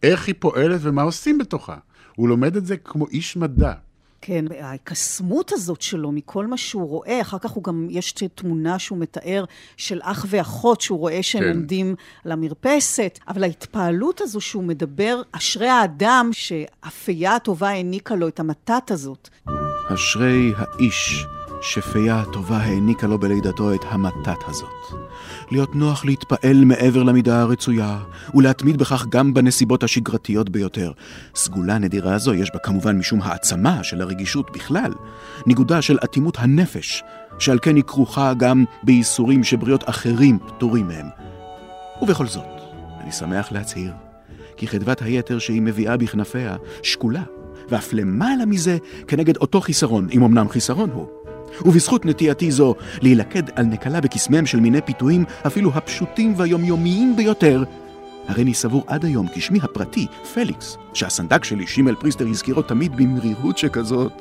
[0.03, 1.78] איך היא פועלת ומה עושים בתוכה.
[2.16, 3.74] הוא לומד את זה כמו איש מדע.
[4.22, 8.97] כן, הקסמות הזאת שלו מכל מה שהוא רואה, אחר כך הוא גם, יש תמונה שהוא
[8.97, 9.45] מתאר
[9.78, 11.49] של אח ואחות שהוא רואה שהם כן.
[11.49, 11.95] עומדים
[12.26, 18.91] על המרפסת, אבל ההתפעלות הזו שהוא מדבר, אשרי האדם שאפייה הטובה העניקה לו את המתת
[18.91, 19.30] הזאת.
[19.93, 21.26] אשרי האיש
[21.62, 24.70] שפייה הטובה העניקה לו בלידתו את המתת הזאת.
[25.51, 27.99] להיות נוח להתפעל מעבר למידה הרצויה,
[28.34, 30.91] ולהתמיד בכך גם בנסיבות השגרתיות ביותר.
[31.36, 34.91] סגולה נדירה זו יש בה כמובן משום העצמה של הרגישות בכלל,
[35.45, 37.03] ניגודה של אטימות הנפש,
[37.39, 41.07] שעל כן היא כרוכה גם בייסורים שבריות אחרים פטורים מהם.
[42.01, 42.45] ובכל זאת,
[43.01, 43.91] אני שמח להצהיר,
[44.57, 47.24] כי חדוות היתר שהיא מביאה בכנפיה שקולה,
[47.70, 51.20] ואף למעלה מזה כנגד אותו חיסרון, אם אמנם חיסרון הוא.
[51.66, 57.64] ובזכות נטייתי זו להילכד על נקלה בקסמיהם של מיני פיתויים, אפילו הפשוטים והיומיומיים ביותר,
[58.28, 63.58] הריני סבור עד היום כי שמי הפרטי, פליקס, שהסנדק שלי, שימל פריסטר, הזכירו תמיד במרירות
[63.58, 64.12] שכזאת,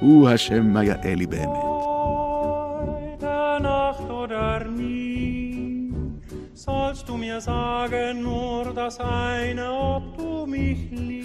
[0.00, 1.48] הוא השם היאה לי באמת.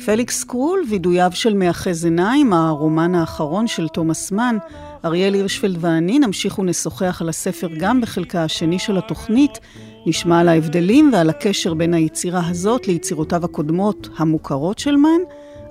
[0.05, 4.57] פליקס קרול, וידוייו של מאחז עיניים, הרומן האחרון של תומאס מן,
[5.05, 9.59] אריאל הירשפלד ואני נמשיך ונשוחח על הספר גם בחלקה השני של התוכנית.
[10.05, 15.19] נשמע על ההבדלים ועל הקשר בין היצירה הזאת ליצירותיו הקודמות המוכרות של מן,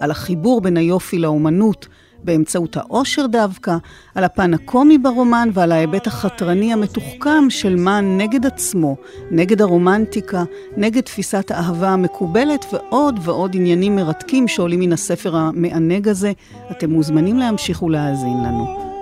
[0.01, 1.89] על החיבור בין היופי לאומנות
[2.25, 3.77] באמצעות העושר דווקא,
[4.15, 8.97] על הפן הקומי ברומן ועל ההיבט החתרני המתוחכם של מן נגד עצמו,
[9.31, 10.45] נגד הרומנטיקה,
[10.77, 16.33] נגד תפיסת האהבה המקובלת ועוד ועוד עניינים מרתקים שעולים מן הספר המענג הזה.
[16.71, 18.94] אתם מוזמנים להמשיך ולהאזין לנו.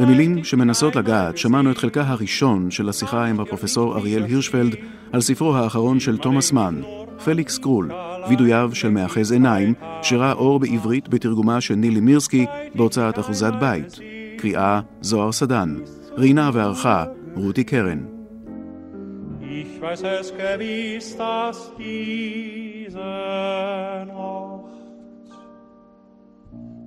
[0.00, 4.74] במילים שמנסות לגעת, שמענו את חלקה הראשון של השיחה עם הפרופסור אריאל הירשפלד
[5.12, 6.80] על ספרו האחרון של תומאס מן,
[7.24, 7.90] פליקס קרול,
[8.28, 13.98] וידוייו של מאחז עיניים, שראה אור בעברית בתרגומה של נילי מירסקי בהוצאת אחוזת בית.
[14.38, 15.76] קריאה זוהר סדן.
[16.16, 17.04] רינה וערכה
[17.36, 17.98] רותי קרן.
[19.40, 23.10] Ich weiß es gewiss, dass diese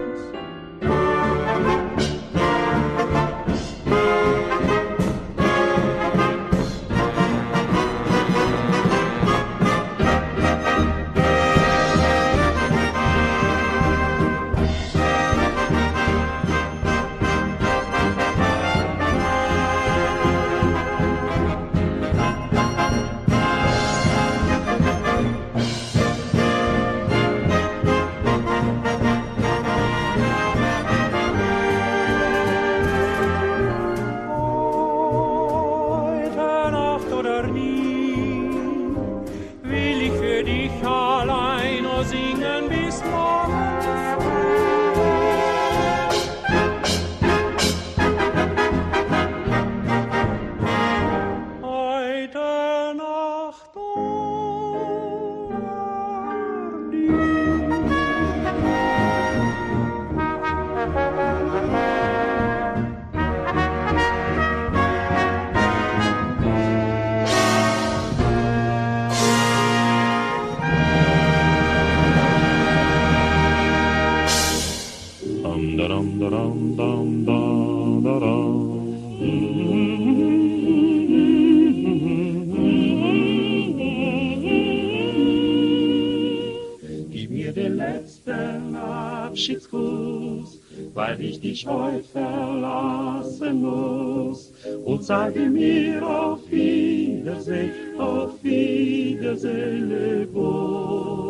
[91.64, 94.52] Dich heut verlassen muss
[94.84, 101.22] und sage mir auf Wiedersehen, auf Wiedersehen, Lebo.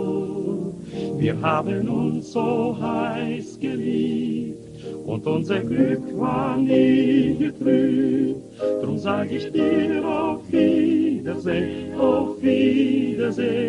[1.19, 4.59] Wir haben uns so heiß geliebt
[5.07, 8.43] und unser Glück war nie getrübt.
[8.83, 13.64] Drum sag ich dir auf Wiedersehen, auf Wiedersehen,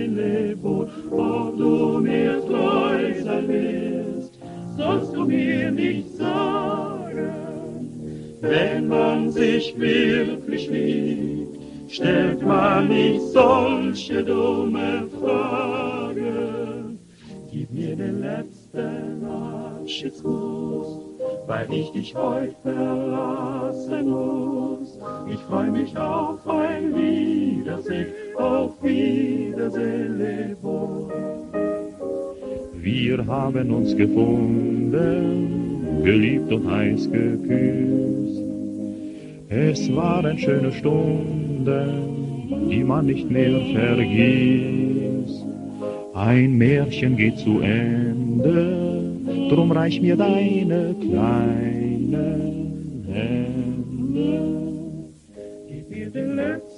[9.80, 11.57] wirklich liebt,
[11.89, 16.99] stellt man nicht solche dumme Fragen.
[17.51, 20.99] Gib mir den letzten Abschiedsgruß,
[21.47, 24.99] weil ich dich heute verlassen muss.
[25.32, 28.07] Ich freue mich auf ein Wiedersehen,
[28.38, 31.11] auf Wiedersehen, leb wohl.
[32.73, 34.91] Wir haben uns gefunden,
[36.03, 38.24] geliebt und heiß geküsst.
[39.49, 45.45] Es waren schöne Stunden, die man nicht mehr vergisst.
[46.13, 49.11] Ein Märchen geht zu Ende,
[49.49, 52.25] drum reich mir deine kleinen
[53.07, 54.39] Hände.
[55.67, 56.74] Gib mir den letzten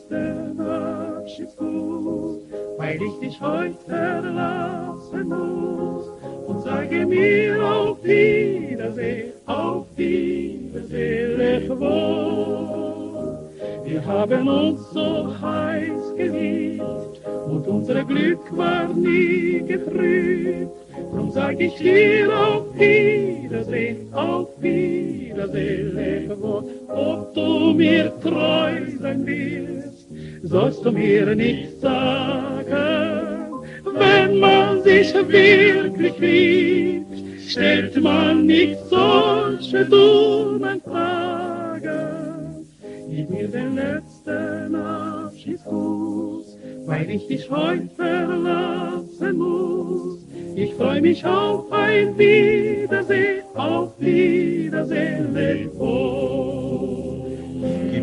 [1.27, 2.39] Abschiedsgruß,
[2.77, 6.05] weil ich dich heute verlassen muss.
[6.47, 13.37] Und sage mir auf Wiedersehen, auf Wiedersehen, leb wohl.
[13.83, 20.71] Wir haben uns so heiß geliebt und unser Glück war nie getrübt.
[21.11, 26.63] Drum sag ich dir auf Wiedersehen, auf Wiedersehen, lebe.
[26.87, 29.96] Ob du mir treu sein willst,
[30.43, 33.47] sollst du mir nicht sagen.
[33.83, 42.67] Wenn man sich wirklich liebt, stellt man nicht solche dummen Fragen.
[43.09, 50.19] Gib mir den letzten Abschiedsgruß, weil ich dich heute verlassen muss.
[50.55, 55.71] Ich freu mich auf ein Wiedersehen, auf Wiedersehen, leb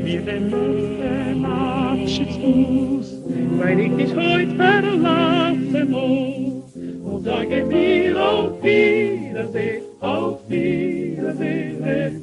[0.05, 3.22] mir den letzten Abschiedsgruß,
[3.59, 6.76] weil ich dich heute verlassen muss.
[7.05, 12.22] Und sage mir auf Wiedersehen, auf Wiedersehen,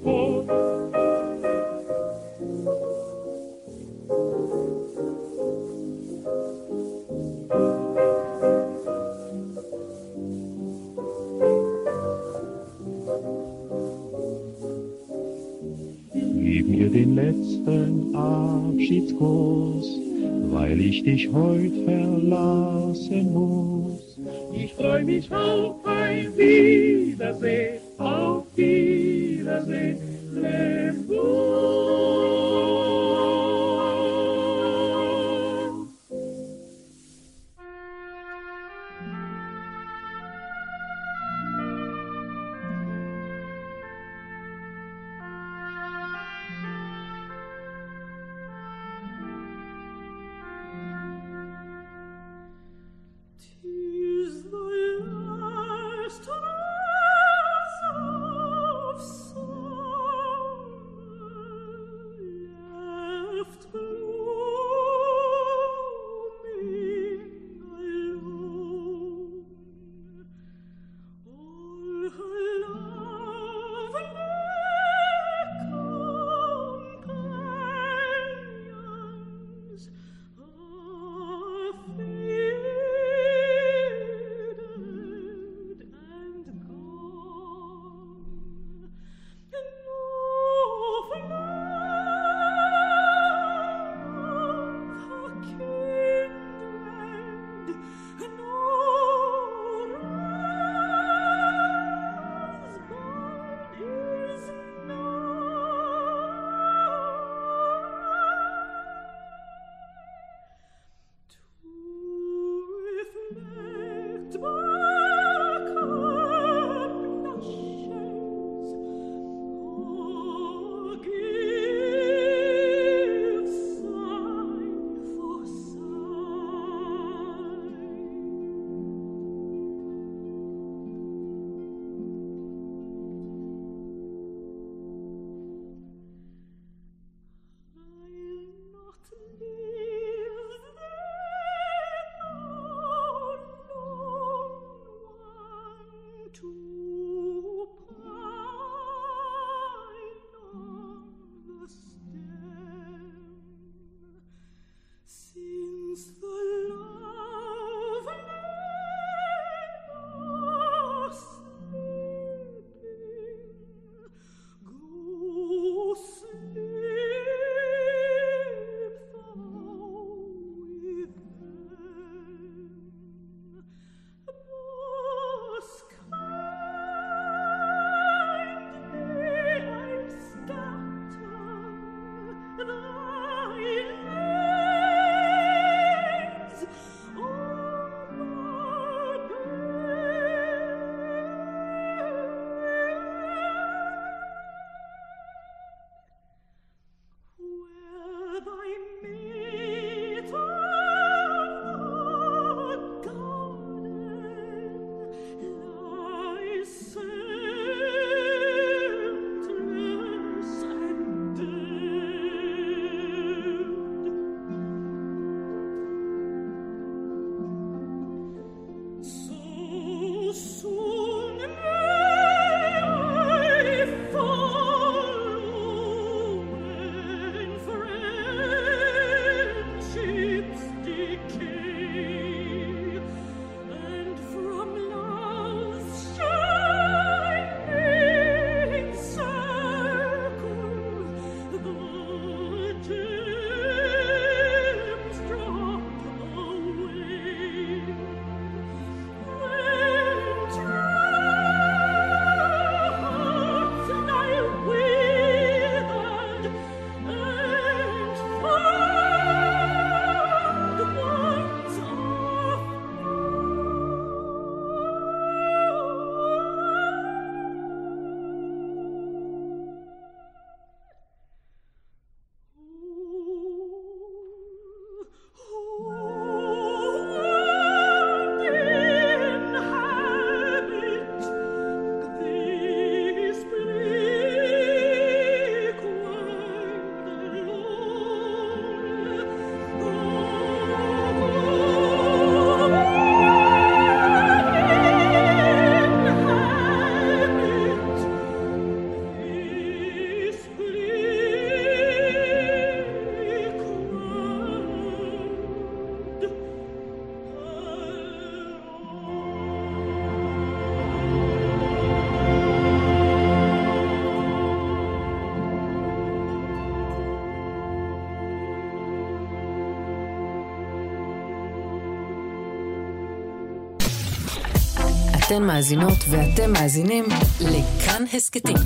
[325.33, 327.05] אתן מאזינות ואתם מאזינים
[327.41, 328.57] לכאן הסכתים.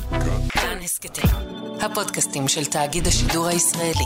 [0.49, 1.29] כאן הסכתים,
[1.81, 4.05] הפודקאסטים של תאגיד השידור הישראלי.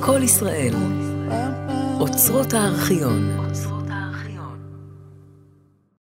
[0.00, 0.74] כל ישראל,
[2.00, 3.42] אוצרות הארכיון.